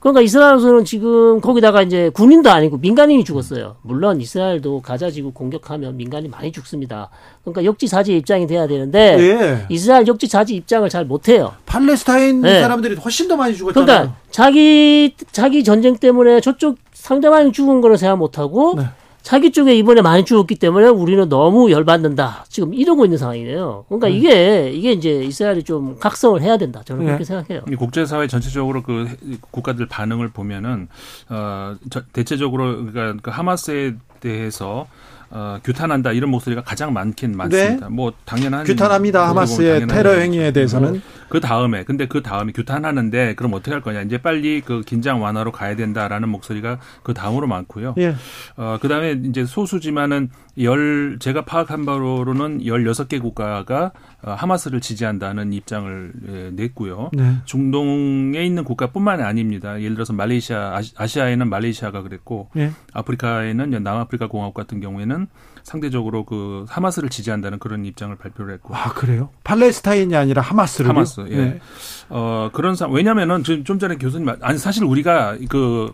그러니까 0.00 0.20
이스라엘에서는 0.20 0.84
지금 0.84 1.40
거기다가 1.40 1.82
이제 1.82 2.10
군인도 2.10 2.50
아니고 2.50 2.78
민간인이 2.78 3.24
죽었어요. 3.24 3.76
물론 3.82 4.20
이스라엘도 4.20 4.80
가자 4.82 5.10
지구 5.10 5.32
공격하면 5.32 5.96
민간인 5.96 6.30
많이 6.30 6.52
죽습니다. 6.52 7.10
그러니까 7.42 7.64
역지사지 7.64 8.16
입장이 8.16 8.46
돼야 8.46 8.68
되는데 8.68 9.16
예. 9.18 9.66
이스라엘 9.68 10.06
역지사지 10.06 10.54
입장을 10.54 10.88
잘 10.88 11.04
못해요. 11.04 11.54
팔레스타인 11.66 12.42
네. 12.42 12.60
사람들이 12.60 12.94
훨씬 12.96 13.26
더 13.26 13.36
많이 13.36 13.56
죽었잖아요. 13.56 13.84
그러니까 13.86 14.16
자기 14.30 15.14
자기 15.32 15.64
전쟁 15.64 15.96
때문에 15.96 16.40
저쪽 16.40 16.76
상대방이 16.92 17.50
죽은 17.52 17.80
거를 17.80 17.98
생각 17.98 18.16
못하고 18.16 18.74
네. 18.76 18.84
자기 19.22 19.52
쪽에 19.52 19.74
이번에 19.76 20.00
많이 20.00 20.24
죽었기 20.24 20.54
때문에 20.54 20.88
우리는 20.88 21.28
너무 21.28 21.70
열받는다. 21.70 22.46
지금 22.48 22.72
이러고 22.72 23.04
있는 23.04 23.18
상황이에요. 23.18 23.84
그러니까 23.88 24.08
이게 24.08 24.70
이게 24.70 24.92
이제 24.92 25.22
이스라엘이 25.22 25.64
좀 25.64 25.96
각성을 25.98 26.40
해야 26.40 26.56
된다. 26.56 26.80
저는 26.84 27.00
네. 27.02 27.06
그렇게 27.08 27.24
생각해요. 27.24 27.62
이 27.70 27.74
국제사회 27.76 28.26
전체적으로 28.26 28.82
그 28.82 29.06
국가들 29.50 29.86
반응을 29.86 30.28
보면은 30.28 30.88
어 31.28 31.76
저- 31.90 32.02
대체적으로 32.12 32.86
그러니까 32.86 33.16
그 33.22 33.30
하마스에 33.30 33.94
대해서 34.20 34.86
어 35.30 35.58
규탄한다 35.62 36.12
이런 36.12 36.30
목소리가 36.30 36.62
가장 36.62 36.94
많긴 36.94 37.36
많습니다. 37.36 37.90
뭐 37.90 38.12
당연한 38.24 38.64
네. 38.64 38.72
규탄합니다. 38.72 39.18
보면 39.20 39.30
하마스의 39.30 39.86
테러. 39.88 40.12
행위에 40.12 40.52
대해서는 40.52 41.02
그 41.28 41.40
다음에 41.40 41.84
근데 41.84 42.06
그 42.06 42.22
다음에 42.22 42.52
규탄하는데 42.52 43.34
그럼 43.34 43.52
어떻게 43.54 43.72
할 43.72 43.80
거냐 43.80 44.02
이제 44.02 44.18
빨리 44.18 44.60
그 44.60 44.80
긴장 44.82 45.22
완화로 45.22 45.52
가야 45.52 45.76
된다라는 45.76 46.28
목소리가 46.28 46.78
그 47.02 47.14
다음으로 47.14 47.46
많고요. 47.46 47.94
예. 47.98 48.14
어, 48.56 48.78
그 48.80 48.88
다음에 48.88 49.20
이제 49.24 49.44
소수지만은 49.44 50.30
열, 50.60 51.18
제가 51.20 51.44
파악한 51.44 51.84
바로는 51.86 52.60
16개 52.62 53.20
국가가 53.20 53.92
어, 54.22 54.32
하마스를 54.32 54.80
지지한다는 54.80 55.52
입장을 55.52 56.12
예, 56.28 56.50
냈고요. 56.54 57.10
네. 57.12 57.36
중동에 57.44 58.44
있는 58.44 58.64
국가뿐만 58.64 59.20
이 59.20 59.22
아닙니다. 59.22 59.80
예를 59.80 59.94
들어서 59.94 60.12
말레이시아, 60.12 60.74
아시- 60.76 60.94
아시아에는 60.96 61.48
말레이시아가 61.48 62.02
그랬고, 62.02 62.48
예. 62.56 62.72
아프리카에는 62.92 63.70
남아프리카 63.82 64.26
공화국 64.26 64.54
같은 64.54 64.80
경우에는 64.80 65.28
상대적으로 65.68 66.24
그 66.24 66.64
하마스를 66.68 67.10
지지한다는 67.10 67.58
그런 67.58 67.84
입장을 67.84 68.14
발표를 68.16 68.54
했고. 68.54 68.74
아 68.74 68.92
그래요? 68.94 69.28
팔레스타인이 69.44 70.16
아니라 70.16 70.40
하마스를 70.40 70.88
하마스, 70.88 71.20
예. 71.30 71.60
어, 72.08 72.48
그런 72.52 72.74
상, 72.74 72.90
왜냐면은 72.90 73.44
좀, 73.44 73.64
좀 73.64 73.78
전에 73.78 73.96
교수님, 73.96 74.24
말- 74.26 74.38
아니, 74.40 74.58
사실 74.58 74.84
우리가 74.84 75.36
그, 75.50 75.92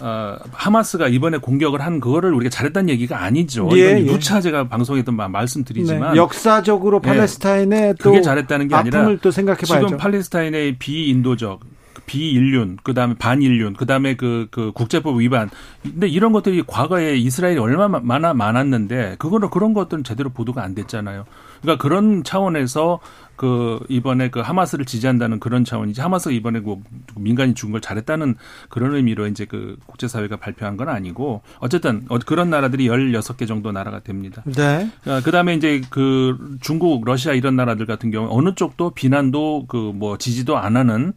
어, 0.00 0.36
하마스가 0.52 1.08
이번에 1.08 1.38
공격을 1.38 1.80
한 1.80 1.98
그거를 1.98 2.32
우리가 2.32 2.48
잘했다는 2.50 2.88
얘기가 2.90 3.20
아니죠. 3.20 3.68
예, 3.72 3.98
이건 3.98 4.06
예. 4.06 4.12
누차 4.12 4.40
제가 4.40 4.68
방송에도 4.68 5.10
마- 5.10 5.26
말씀드리지만. 5.26 6.12
네. 6.12 6.16
역사적으로 6.18 7.00
예. 7.04 7.08
팔레스타인의 7.08 7.94
또 7.98 8.10
그게 8.12 8.22
잘했다는 8.22 8.68
게 8.68 8.74
아니라. 8.76 9.16
지금 9.88 9.96
팔레스타인의 9.96 10.76
비인도적, 10.78 11.60
비인륜, 12.08 12.78
그 12.82 12.94
다음에 12.94 13.14
반인륜, 13.18 13.74
그 13.74 13.86
다음에 13.86 14.16
그, 14.16 14.48
그 14.50 14.72
국제법 14.72 15.20
위반. 15.20 15.50
근데 15.82 16.08
이런 16.08 16.32
것들이 16.32 16.64
과거에 16.66 17.16
이스라엘이 17.16 17.58
얼마나 17.58 18.00
많아 18.00 18.34
많았는데, 18.34 19.16
그거는 19.18 19.50
그런 19.50 19.74
것들은 19.74 20.04
제대로 20.04 20.30
보도가 20.30 20.62
안 20.62 20.74
됐잖아요. 20.74 21.24
그러니까 21.60 21.82
그런 21.82 22.24
차원에서 22.24 23.00
그 23.34 23.78
이번에 23.88 24.30
그 24.30 24.40
하마스를 24.40 24.84
지지한다는 24.84 25.38
그런 25.38 25.64
차원이지 25.64 26.00
하마스가 26.00 26.34
이번에 26.34 26.60
그 26.60 26.76
민간인 27.16 27.54
죽은 27.54 27.70
걸 27.70 27.80
잘했다는 27.80 28.34
그런 28.68 28.96
의미로 28.96 29.28
이제 29.28 29.44
그 29.44 29.76
국제사회가 29.86 30.36
발표한 30.36 30.76
건 30.76 30.88
아니고 30.88 31.42
어쨌든 31.60 32.04
어, 32.08 32.18
그런 32.18 32.50
나라들이 32.50 32.88
16개 32.88 33.46
정도 33.46 33.70
나라가 33.70 34.00
됩니다. 34.00 34.42
네. 34.44 34.90
그 35.24 35.30
다음에 35.30 35.54
이제 35.54 35.82
그 35.88 36.58
중국, 36.60 37.04
러시아 37.04 37.32
이런 37.32 37.54
나라들 37.54 37.86
같은 37.86 38.10
경우 38.10 38.28
어느 38.30 38.54
쪽도 38.54 38.90
비난도 38.90 39.66
그 39.68 39.92
뭐 39.98 40.16
지지도 40.16 40.56
안 40.56 40.76
하는 40.76 41.12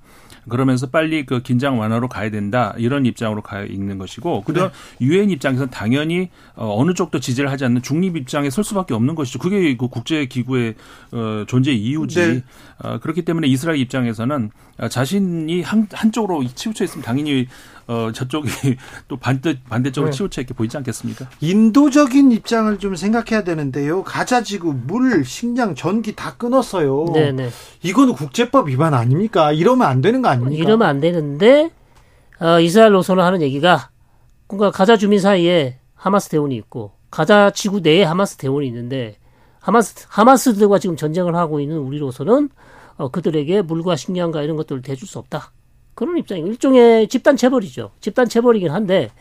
그러면서 0.50 0.88
빨리 0.88 1.26
그 1.26 1.42
긴장 1.42 1.80
완화로 1.80 2.08
가야 2.08 2.30
된다 2.30 2.74
이런 2.78 3.06
입장으로 3.06 3.42
가 3.42 3.64
있는 3.64 3.98
것이고 3.98 4.44
그다음 4.44 4.70
유엔 5.00 5.30
입장에서는 5.30 5.70
당연히 5.70 6.30
어, 6.56 6.76
어느 6.78 6.94
쪽도 6.94 7.20
지지를 7.20 7.52
하지 7.52 7.66
않는 7.66 7.82
중립 7.82 8.18
입장에 8.18 8.50
설 8.50 8.64
수밖에 8.64 8.94
없는 8.94 9.16
것이죠. 9.16 9.40
그게 9.40 9.76
그 9.78 9.88
국제 9.88 10.26
기구의 10.26 10.76
어, 11.12 11.44
존재 11.48 11.72
이유지. 11.72 12.20
네. 12.20 12.44
어, 12.80 13.00
그렇기 13.00 13.24
때문에 13.24 13.48
이스라엘 13.48 13.80
입장에서는 13.80 14.50
어, 14.80 14.88
자신이 14.88 15.62
한 15.62 15.88
한쪽으로 15.92 16.44
치우쳐 16.48 16.84
있으면 16.86 17.04
당연히 17.04 17.48
어, 17.92 18.10
저쪽이 18.14 18.48
또 19.10 19.18
반대 19.18 19.60
반대쪽으로 19.68 20.12
네. 20.12 20.18
치우쳐 20.18 20.40
있게 20.42 20.54
보이지 20.54 20.78
않겠습니까? 20.78 21.28
인도적인 21.42 22.32
입장을 22.32 22.80
좀 22.80 22.96
생각해야 22.96 23.44
되는데요. 23.44 24.04
가자지구 24.04 24.74
물, 24.88 25.26
식량, 25.26 25.76
전기 25.76 26.16
다 26.16 26.38
끊었어요. 26.38 27.08
네네. 27.14 27.50
이거는 27.84 28.14
국제법 28.14 28.70
위반 28.70 28.94
아닙니까? 28.94 29.52
이러면 29.52 29.90
안 29.90 30.00
되는 30.00 30.22
거 30.22 30.30
아닙니까? 30.30 30.64
이러면 30.64 30.88
안 30.88 31.02
되는데 31.02 31.72
어, 32.40 32.62
이스라엘로서는 32.62 33.22
하는 33.22 33.42
얘기가 33.42 33.90
그러니까 34.48 34.72
가자 34.72 34.96
주민 34.96 35.20
사이에 35.20 35.80
하마스 35.94 36.30
대원이 36.30 36.56
있고 36.56 36.94
가자 37.10 37.52
지구 37.52 37.82
내에 37.82 38.04
하마스 38.04 38.38
대원이 38.38 38.68
있는데 38.68 39.18
하마스 39.60 40.06
하마스들과 40.08 40.80
지금 40.80 40.96
전쟁을 40.96 41.36
하고 41.36 41.60
있는 41.60 41.78
우리로서는 41.80 42.50
어, 42.96 43.10
그들에게 43.10 43.64
물과 43.64 43.98
식량과 43.98 44.44
이런 44.44 44.56
것들을 44.56 44.82
대줄 44.82 45.10
수 45.10 45.20
없다. 45.20 45.52
그런 45.96 46.18
입장이고 46.18 46.48
일종의 46.48 47.08
집단 47.10 47.36
체벌이죠. 47.38 47.92
집단 48.00 48.28
체벌이긴 48.28 48.72
한데 48.72 49.12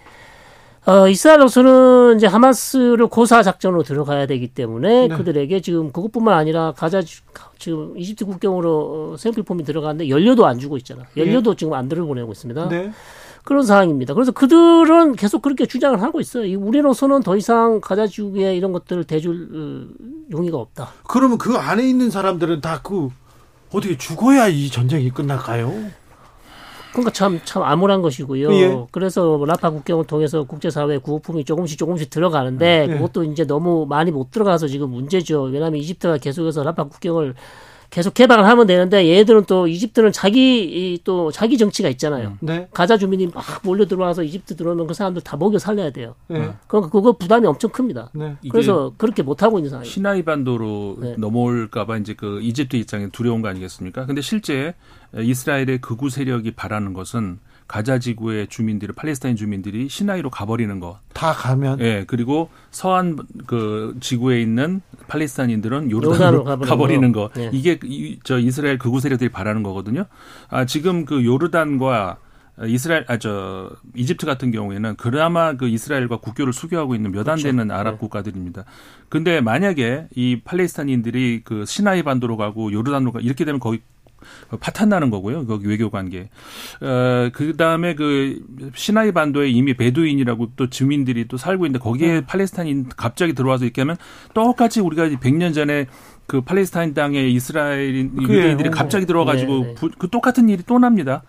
어, 0.87 1.09
이스라엘로서는 1.09 2.17
이제 2.17 2.27
하마스를 2.27 3.07
고사 3.09 3.43
작전으로 3.43 3.83
들어가야 3.83 4.27
되기 4.27 4.49
때문에 4.49 5.09
네. 5.09 5.15
그들에게 5.17 5.61
지금 5.61 5.93
그것뿐만 5.93 6.33
아니라 6.35 6.73
가자 6.73 7.03
지- 7.03 7.21
지금 7.59 7.93
이집트 7.99 8.25
국경으로 8.25 9.13
어, 9.13 9.17
생필품이 9.19 9.65
들어가는데 9.65 10.09
연료도 10.09 10.47
안 10.47 10.59
주고 10.59 10.79
있잖아. 10.79 11.03
연료도 11.19 11.55
지금 11.57 11.75
안 11.75 11.89
들어 11.89 12.07
보내고 12.07 12.33
있습니다. 12.33 12.69
네. 12.71 12.93
그런 13.45 13.63
상황입니다. 13.65 14.15
그래서 14.15 14.33
그들은 14.33 15.17
계속 15.17 15.43
그렇게 15.43 15.67
주장을 15.67 16.01
하고 16.01 16.19
있어요. 16.21 16.45
이 16.47 16.55
우리로서는 16.55 17.23
더 17.23 17.37
이상 17.37 17.81
가자 17.83 18.07
지구에 18.07 18.57
이런 18.57 18.73
것들을 18.73 19.05
대줄 19.05 19.49
어, 19.53 20.33
용의가 20.33 20.57
없다. 20.57 20.93
그러면 21.07 21.37
그 21.37 21.55
안에 21.57 21.87
있는 21.87 22.09
사람들은 22.11 22.63
다 22.63 22.81
그 22.83 23.09
어떻게 23.73 23.97
죽어야 23.99 24.49
이 24.49 24.69
전쟁이 24.71 25.11
끝날까요? 25.11 25.73
그러니까 26.93 27.13
참, 27.13 27.41
참 27.45 27.63
암울한 27.63 28.03
것이고요. 28.03 28.53
예. 28.53 28.87
그래서 28.91 29.37
뭐 29.37 29.47
라파 29.47 29.71
국경을 29.71 30.07
통해서 30.07 30.43
국제사회 30.45 30.99
구호품이 30.99 31.45
조금씩 31.45 31.79
조금씩 31.79 32.11
들어가는데 32.11 32.87
예. 32.89 32.93
그것도 32.95 33.25
이제 33.25 33.45
너무 33.45 33.87
많이 33.89 34.11
못 34.11 34.31
들어가서 34.31 34.69
지금 34.69 34.91
문제죠. 34.91 35.43
왜냐하면 35.43 35.81
이집트가 35.81 36.19
계속해서 36.19 36.63
라파 36.63 36.85
국경을 36.85 37.35
계속 37.91 38.15
개방을 38.15 38.47
하면 38.47 38.67
되는데 38.67 39.09
얘들은 39.09 39.45
또 39.47 39.67
이집트는 39.67 40.13
자기 40.13 40.95
이또 40.95 41.33
자기 41.33 41.59
정치가 41.59 41.89
있잖아요. 41.91 42.39
네. 42.41 42.69
가자 42.73 42.97
주민이 42.97 43.27
막 43.35 43.45
몰려 43.65 43.87
들어와서 43.87 44.23
이집트 44.23 44.57
들어오면 44.57 44.87
그 44.87 44.95
사람들 44.95 45.23
다 45.23 45.37
먹여 45.37 45.59
살려야 45.59 45.91
돼요. 45.91 46.15
네. 46.29 46.53
그러니까 46.69 46.91
그거 46.91 47.13
부담이 47.13 47.47
엄청 47.47 47.71
큽니다. 47.71 48.11
네. 48.15 48.37
그래서 48.49 48.93
그렇게 48.97 49.23
못 49.23 49.43
하고 49.43 49.59
있는 49.59 49.71
상황이에요. 49.71 49.91
시나이 49.91 50.23
반도로 50.23 50.99
네. 51.01 51.15
넘어올까봐 51.19 51.99
이제 51.99 52.15
그 52.15 52.41
이집트 52.41 52.77
입장에 52.77 53.09
두려운 53.09 53.43
거 53.43 53.49
아니겠습니까? 53.49 54.07
근데 54.07 54.21
실제 54.21 54.75
이스라엘의 55.17 55.81
극우 55.81 56.11
세력이 56.11 56.53
바라는 56.53 56.93
것은 56.93 57.41
가자 57.67 58.01
지구의 58.01 58.49
주민들이 58.49 58.93
팔레스타인 58.93 59.37
주민들이 59.37 59.89
시나이로 59.89 60.31
가버리는 60.31 60.81
거. 60.81 60.99
다 61.13 61.33
가면 61.33 61.79
예, 61.81 62.05
그리고 62.07 62.49
서한 62.73 63.17
그 63.47 63.97
지구에 64.01 64.43
있는 64.43 64.81
팔레스타인들은 65.11 65.91
요르단으로 65.91 66.39
요르단으로 66.45 66.61
가버리는 66.67 67.13
거. 67.13 67.29
거. 67.29 67.41
예. 67.41 67.51
이게 67.53 67.79
이- 67.85 68.19
저 68.25 68.39
이스라엘 68.39 68.79
극우 68.79 69.01
세력들이 69.01 69.31
바라는 69.31 69.63
거거든요. 69.63 70.07
아, 70.49 70.65
지금 70.65 71.05
그 71.05 71.25
요르단과 71.25 72.17
이스라엘 72.67 73.05
아 73.09 73.17
저 73.19 73.71
이집트 73.97 74.27
같은 74.27 74.51
경우에는 74.51 74.97
그나마 74.97 75.55
그 75.55 75.67
이스라엘과 75.69 76.19
국교를 76.19 76.53
수교하고 76.53 76.95
있는 76.95 77.11
몇안 77.11 77.25
그렇죠. 77.25 77.45
되는 77.45 77.71
아랍 77.71 77.93
네. 77.95 77.99
국가들입니다. 77.99 78.65
근데 79.09 79.41
만약에 79.41 80.09
이 80.15 80.41
팔레스타인들이 80.45 81.41
그 81.45 81.65
시나이 81.67 82.03
반도로 82.03 82.37
가고 82.37 82.71
요르단으로 82.73 83.13
가 83.13 83.21
이렇게 83.21 83.45
되면 83.45 83.61
거의 83.61 83.81
파탄 84.61 84.89
나는 84.89 85.11
거고요. 85.11 85.47
거기 85.47 85.67
외교 85.67 85.91
관계. 85.91 86.29
어, 86.81 87.31
그 87.33 87.57
다음에 87.57 87.95
그 87.95 88.41
시나이 88.75 89.13
반도에 89.13 89.49
이미 89.49 89.75
베두인이라고 89.75 90.53
또 90.57 90.69
주민들이 90.71 91.27
또 91.29 91.37
살고 91.37 91.67
있는데 91.67 91.83
거기에 91.83 92.23
팔레스타인 92.27 92.89
갑자기 92.97 93.33
들어와서 93.35 93.65
이렇게 93.65 93.81
하면 93.83 93.97
똑같이 94.35 94.81
우리가 94.81 95.09
100년 95.09 95.55
전에 95.55 95.87
그 96.27 96.41
팔레스타인 96.43 96.95
땅에 96.95 97.27
이스라엘인. 97.29 98.13
유대인들이 98.21 98.71
갑자기 98.71 99.07
들어와가지고 99.07 99.59
네, 99.61 99.67
네. 99.69 99.75
부- 99.75 99.91
그 99.99 100.09
똑같은 100.09 100.49
일이 100.49 100.63
또 100.67 100.79
납니다. 100.79 101.23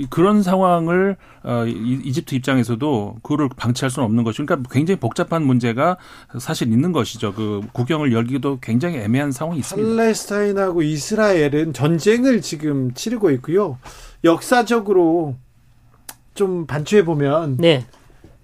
이- 0.00 0.06
그런 0.08 0.42
상황을 0.42 1.16
어, 1.42 1.64
이- 1.66 2.00
이집트 2.04 2.34
입장에서도 2.34 3.16
그거를 3.22 3.48
방치할 3.54 3.90
수는 3.90 4.04
없는 4.06 4.24
것이고 4.24 4.46
그러니까 4.46 4.68
굉장히 4.72 4.98
복잡한 4.98 5.42
문제가 5.44 5.96
사실 6.38 6.68
있는 6.72 6.92
것이죠. 6.92 7.34
그 7.34 7.60
국경을 7.72 8.12
열기도 8.12 8.58
굉장히 8.60 8.96
애매한 8.98 9.30
상황이 9.32 9.58
있습니다. 9.60 9.88
팔레스타인하고 9.88 10.82
이스라엘은 10.82 11.72
전쟁을 11.74 12.40
지금 12.40 12.92
치르고 12.94 13.30
있고요. 13.32 13.78
역사적으로 14.24 15.36
좀 16.34 16.66
반추해 16.66 17.04
보면 17.04 17.56
네. 17.58 17.84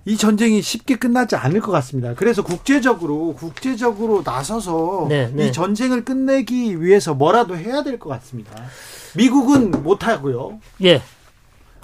이 0.05 0.17
전쟁이 0.17 0.63
쉽게 0.63 0.97
끝나지 0.97 1.35
않을 1.37 1.61
것 1.61 1.73
같습니다. 1.73 2.15
그래서 2.15 2.43
국제적으로 2.45 3.35
국제적으로 3.35 4.23
나서서 4.25 5.07
네, 5.09 5.31
네. 5.35 5.49
이 5.49 5.53
전쟁을 5.53 6.05
끝내기 6.05 6.81
위해서 6.81 7.15
뭐라도 7.15 7.57
해야 7.57 7.83
될 7.83 7.99
것 7.99 8.09
같습니다. 8.11 8.53
미국은 9.17 9.71
못 9.83 10.07
하고요. 10.07 10.61
예. 10.85 11.01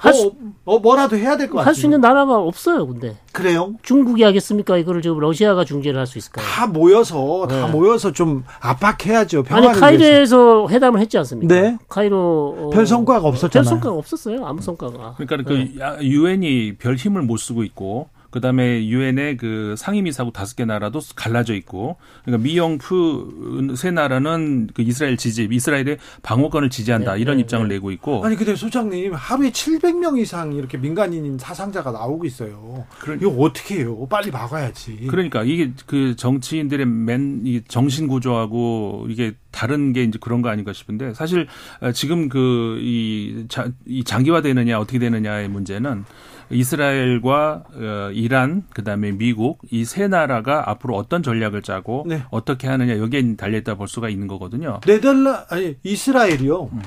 할 0.02 0.14
수, 0.14 0.26
어, 0.64 0.74
어, 0.74 0.78
뭐라도 0.80 1.16
해야 1.16 1.36
될 1.36 1.46
것 1.48 1.58
같습니다. 1.58 1.64
할수 1.68 1.86
있는 1.86 2.00
나라가 2.00 2.36
없어요, 2.36 2.86
근데. 2.86 3.16
그래요? 3.32 3.74
중국이 3.82 4.22
하겠습니까? 4.24 4.76
이거를 4.76 5.00
지금 5.00 5.18
러시아가 5.20 5.64
중재를 5.64 5.98
할 6.00 6.06
수 6.06 6.18
있을까요? 6.18 6.44
다 6.44 6.66
모여서 6.66 7.46
다 7.48 7.66
네. 7.66 7.72
모여서 7.72 8.10
좀 8.12 8.42
압박해야죠. 8.60 9.44
아니. 9.48 9.68
카이로에서 9.68 10.68
회담을 10.68 11.00
했지 11.00 11.16
않습니까? 11.18 11.54
네. 11.54 11.78
카이로. 11.88 12.56
어, 12.58 12.70
별 12.72 12.86
성과가 12.86 13.26
없었잖아요. 13.28 13.50
별 13.52 13.64
성과가 13.64 13.96
없었어요. 13.96 14.44
아무 14.44 14.60
성과가. 14.60 15.14
그러니까 15.18 15.36
네. 15.36 15.42
그 15.78 16.04
유엔이 16.04 16.76
별 16.78 16.96
힘을 16.96 17.22
못 17.22 17.36
쓰고 17.36 17.62
있고 17.64 18.08
그다음에 18.32 18.84
유엔의 18.86 19.36
그 19.36 19.74
상임이사국 19.78 20.32
다섯 20.32 20.56
개 20.56 20.64
나라도 20.64 21.00
갈라져 21.14 21.54
있고 21.54 21.96
그러니까 22.24 22.42
미영프 22.42 23.74
세 23.76 23.90
나라는 23.92 24.68
그 24.74 24.82
이스라엘 24.82 25.16
지지 25.16 25.48
이스라엘의 25.50 25.98
방어권을 26.22 26.70
지지한다 26.70 27.14
네, 27.14 27.20
이런 27.20 27.36
네, 27.36 27.42
입장을 27.42 27.68
네. 27.68 27.74
내고 27.74 27.90
있고 27.92 28.24
아니 28.24 28.34
근데 28.34 28.56
소장님 28.56 29.12
하루에 29.14 29.50
700명 29.50 30.18
이상 30.18 30.52
이렇게 30.54 30.76
민간인 30.78 31.38
사상자가 31.38 31.92
나오고 31.92 32.24
있어요. 32.24 32.84
그러- 32.98 33.14
이거 33.14 33.28
어떻게 33.42 33.76
해요? 33.80 34.06
빨리 34.08 34.30
막아야지. 34.30 35.06
그러니까 35.08 35.44
이게 35.44 35.70
그 35.86 36.16
정치인들의 36.16 36.86
맨 36.86 37.42
이 37.44 37.60
정신 37.68 38.08
구조하고 38.08 39.06
이게 39.08 39.34
다른 39.50 39.92
게 39.92 40.02
이제 40.04 40.18
그런 40.20 40.42
거 40.42 40.48
아닌가 40.48 40.72
싶은데 40.72 41.12
사실 41.14 41.46
어, 41.80 41.92
지금 41.92 42.28
그이 42.28 43.46
이 43.86 44.04
장기화되느냐 44.04 44.78
어떻게 44.78 44.98
되느냐의 44.98 45.48
문제는 45.48 46.04
이스라엘과 46.52 47.64
어, 47.74 48.10
이란 48.12 48.64
그다음에 48.70 49.12
미국 49.12 49.58
이 49.70 49.84
세 49.84 50.08
나라가 50.08 50.70
앞으로 50.70 50.96
어떤 50.96 51.22
전략을 51.22 51.62
짜고 51.62 52.04
네. 52.08 52.22
어떻게 52.30 52.66
하느냐 52.68 52.98
여기에 52.98 53.36
달려 53.36 53.58
있다 53.58 53.74
볼 53.74 53.88
수가 53.88 54.08
있는 54.08 54.26
거거든요. 54.26 54.80
네덜란 54.86 55.44
아니 55.50 55.76
이스라엘이요. 55.82 56.70
음. 56.72 56.82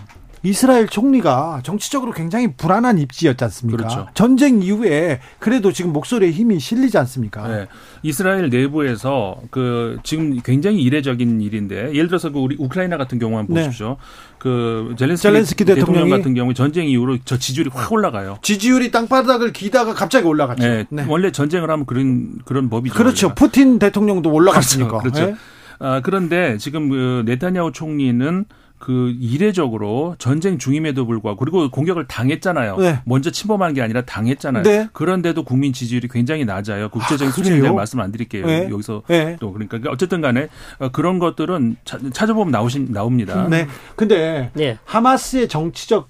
이스라엘 0.45 0.88
총리가 0.88 1.62
정치적으로 1.63 2.12
굉장히 2.12 2.53
불안한 2.55 2.99
입지였지 2.99 3.43
않습니까? 3.43 3.77
그렇죠. 3.77 4.08
전쟁 4.13 4.62
이후에 4.62 5.19
그래도 5.39 5.71
지금 5.71 5.91
목소리에 5.91 6.31
힘이 6.31 6.60
실리지 6.60 6.97
않습니까? 6.97 7.47
네. 7.47 7.65
이스라엘 8.03 8.49
내부에서 8.49 9.38
그 9.49 9.97
지금 10.03 10.39
굉장히 10.43 10.81
이례적인 10.81 11.41
일인데 11.41 11.93
예를 11.93 12.08
들어서 12.08 12.31
그 12.31 12.39
우리 12.39 12.55
우크라이나 12.60 12.97
같은 12.97 13.19
경우 13.19 13.38
한번 13.38 13.55
네. 13.55 13.65
보십시오. 13.65 13.97
그 14.38 14.93
젤렌스키, 14.97 15.23
젤렌스키 15.23 15.65
대통령 15.65 15.86
대통령이 15.86 16.12
같은 16.12 16.34
경우에 16.36 16.53
전쟁 16.53 16.88
이후로 16.88 17.17
저 17.25 17.38
지지율이 17.38 17.71
확 17.73 17.91
올라가요. 17.91 18.38
지지율이 18.41 18.91
땅바닥을 18.91 19.53
기다가 19.53 19.93
갑자기 19.93 20.27
올라갔죠. 20.27 20.67
네. 20.67 20.86
네. 20.89 21.05
원래 21.08 21.31
전쟁을 21.31 21.69
하면 21.69 21.86
그런 21.86 22.38
그런 22.45 22.69
법이죠. 22.69 22.93
그렇죠. 22.93 23.27
원래가. 23.27 23.36
푸틴 23.36 23.79
대통령도 23.79 24.31
올라갔으니까. 24.31 24.99
그렇죠. 24.99 25.13
그렇죠. 25.13 25.31
네. 25.31 25.38
아, 25.79 26.01
그런데 26.01 26.58
지금 26.58 26.89
그 26.89 27.23
네타냐후 27.25 27.71
총리는 27.71 28.45
그 28.86 29.15
이례적으로 29.19 30.15
전쟁 30.19 30.60
중임에도 30.60 31.08
불구하고 31.08 31.39
그리고 31.39 31.67
공격을 31.71 32.06
당했잖아요. 32.08 32.78
네. 32.78 33.00
먼저 33.06 33.32
침범한 33.32 33.74
게 33.74 33.82
아니라 33.82 34.02
당했잖아요. 34.06 34.62
네. 34.62 34.88
그런데도 34.93 35.43
국민 35.43 35.74
지지율이 35.74 36.08
굉장히 36.08 36.45
낮아요. 36.45 36.89
국제적인 36.89 37.30
아, 37.30 37.32
수치를 37.32 37.58
그래요? 37.58 37.63
제가 37.71 37.76
말씀 37.76 38.00
안 38.00 38.12
드릴게요. 38.12 38.45
네. 38.45 38.69
여기서 38.69 39.02
네. 39.08 39.38
또 39.39 39.52
그러니까 39.54 39.80
어쨌든 39.89 40.21
간에 40.21 40.50
어, 40.78 40.89
그런 40.89 41.17
것들은 41.17 41.78
차- 41.84 41.98
찾아보면 42.13 42.52
나오신 42.52 42.91
나옵니다. 42.91 43.48
네. 43.50 43.65
근데 43.95 44.52
네. 44.54 44.78
하마스의 44.86 45.48
정치적 45.48 46.08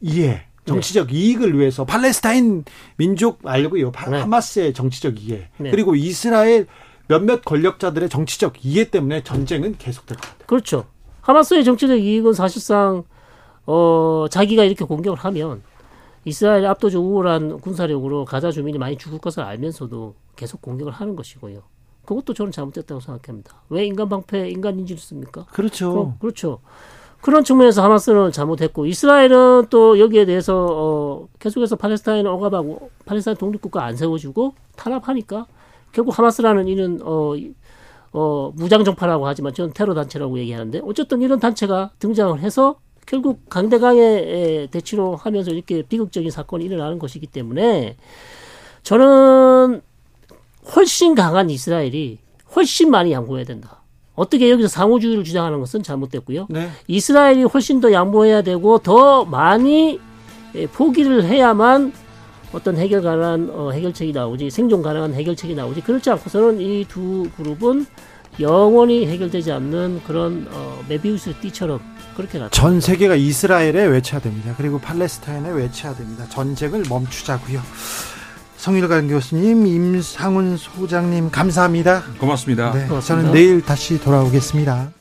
이해, 0.00 0.44
정치적 0.64 1.12
이익을 1.12 1.58
위해서 1.58 1.84
팔레스타인 1.84 2.64
민족 2.96 3.40
말고요. 3.42 3.92
파- 3.92 4.08
네. 4.08 4.20
하마스의 4.20 4.72
정치적 4.72 5.22
이해, 5.22 5.48
네. 5.58 5.70
그리고 5.70 5.94
이스라엘 5.94 6.66
몇몇 7.08 7.44
권력자들의 7.44 8.08
정치적 8.08 8.64
이해 8.64 8.84
때문에 8.88 9.22
전쟁은 9.22 9.74
계속될 9.76 10.16
것 10.16 10.22
같아요. 10.22 10.46
그렇죠. 10.46 10.86
하마스의 11.22 11.64
정치적 11.64 11.98
이익은 11.98 12.32
사실상 12.32 13.04
어 13.66 14.26
자기가 14.30 14.64
이렇게 14.64 14.84
공격을 14.84 15.18
하면 15.18 15.62
이스라엘이 16.24 16.66
압도적 16.66 17.02
우월한 17.02 17.60
군사력으로 17.60 18.24
가자 18.24 18.50
주민이 18.50 18.78
많이 18.78 18.96
죽을 18.96 19.18
것을 19.18 19.42
알면서도 19.42 20.14
계속 20.36 20.60
공격을 20.62 20.92
하는 20.92 21.16
것이고요. 21.16 21.62
그것도 22.04 22.34
저는 22.34 22.52
잘못됐다고 22.52 23.00
생각합니다. 23.00 23.54
왜 23.68 23.84
인간 23.86 24.08
방패, 24.08 24.50
인간 24.50 24.78
인질을 24.78 25.00
씁니까? 25.00 25.46
그렇죠. 25.52 25.90
그럼, 25.92 26.14
그렇죠. 26.20 26.58
그런 27.20 27.44
측면에서 27.44 27.84
하마스는 27.84 28.32
잘못했고 28.32 28.86
이스라엘은 28.86 29.66
또 29.70 29.98
여기에 29.98 30.24
대해서 30.24 30.66
어, 30.70 31.28
계속해서 31.38 31.76
팔레스타인을 31.76 32.30
억압하고 32.30 32.90
팔레스타인 33.04 33.36
독립국가 33.36 33.84
안 33.84 33.94
세워주고 33.96 34.54
탄압하니까 34.76 35.46
결국 35.92 36.18
하마스라는 36.18 36.66
이는 36.68 36.98
어, 37.02 37.36
이- 37.36 37.52
어, 38.12 38.52
무장 38.56 38.84
정파라고 38.84 39.26
하지만 39.26 39.54
저는 39.54 39.72
테러 39.72 39.94
단체라고 39.94 40.38
얘기하는데 40.38 40.80
어쨌든 40.84 41.22
이런 41.22 41.38
단체가 41.38 41.90
등장을 41.98 42.38
해서 42.40 42.76
결국 43.06 43.48
강대강의 43.48 44.02
에, 44.02 44.66
대치로 44.70 45.16
하면서 45.16 45.50
이렇게 45.50 45.82
비극적인 45.82 46.30
사건이 46.30 46.64
일어나는 46.64 46.98
것이기 46.98 47.26
때문에 47.26 47.96
저는 48.82 49.80
훨씬 50.74 51.14
강한 51.14 51.50
이스라엘이 51.50 52.18
훨씬 52.54 52.90
많이 52.90 53.12
양보해야 53.12 53.44
된다. 53.44 53.82
어떻게 54.14 54.50
여기서 54.50 54.68
상호주의를 54.68 55.24
주장하는 55.24 55.60
것은 55.60 55.82
잘못됐고요. 55.82 56.46
네. 56.50 56.68
이스라엘이 56.88 57.44
훨씬 57.44 57.80
더 57.80 57.92
양보해야 57.92 58.42
되고 58.42 58.78
더 58.78 59.24
많이 59.24 59.98
예, 60.54 60.66
포기를 60.66 61.24
해야만 61.24 61.92
어떤 62.52 62.76
해결 62.76 63.02
가능한 63.02 63.50
어, 63.52 63.70
해결책이 63.70 64.12
나오지 64.12 64.50
생존 64.50 64.82
가능한 64.82 65.14
해결책이 65.14 65.54
나오지 65.54 65.82
그렇지 65.82 66.10
않고서는 66.10 66.60
이 66.60 66.84
두 66.88 67.28
그룹은 67.36 67.86
영원히 68.40 69.06
해결되지 69.06 69.50
않는 69.52 70.00
그런 70.06 70.46
어, 70.52 70.80
메비우스 70.88 71.34
띠처럼 71.40 71.80
그렇게 72.16 72.38
나타. 72.38 72.50
전 72.50 72.80
세계가 72.80 73.14
이스라엘에 73.16 73.86
외쳐야 73.86 74.20
됩니다. 74.20 74.54
그리고 74.56 74.78
팔레스타인에 74.78 75.50
외쳐야 75.50 75.94
됩니다. 75.94 76.26
전쟁을 76.28 76.84
멈추자고요. 76.88 77.60
성일관 78.56 79.08
교수님, 79.08 79.66
임상훈 79.66 80.56
소장님 80.58 81.30
감사합니다. 81.30 82.02
고맙습니다. 82.18 82.72
네, 82.72 82.86
고맙습니다. 82.86 83.00
저는 83.22 83.32
내일 83.32 83.62
다시 83.62 83.98
돌아오겠습니다. 84.00 84.99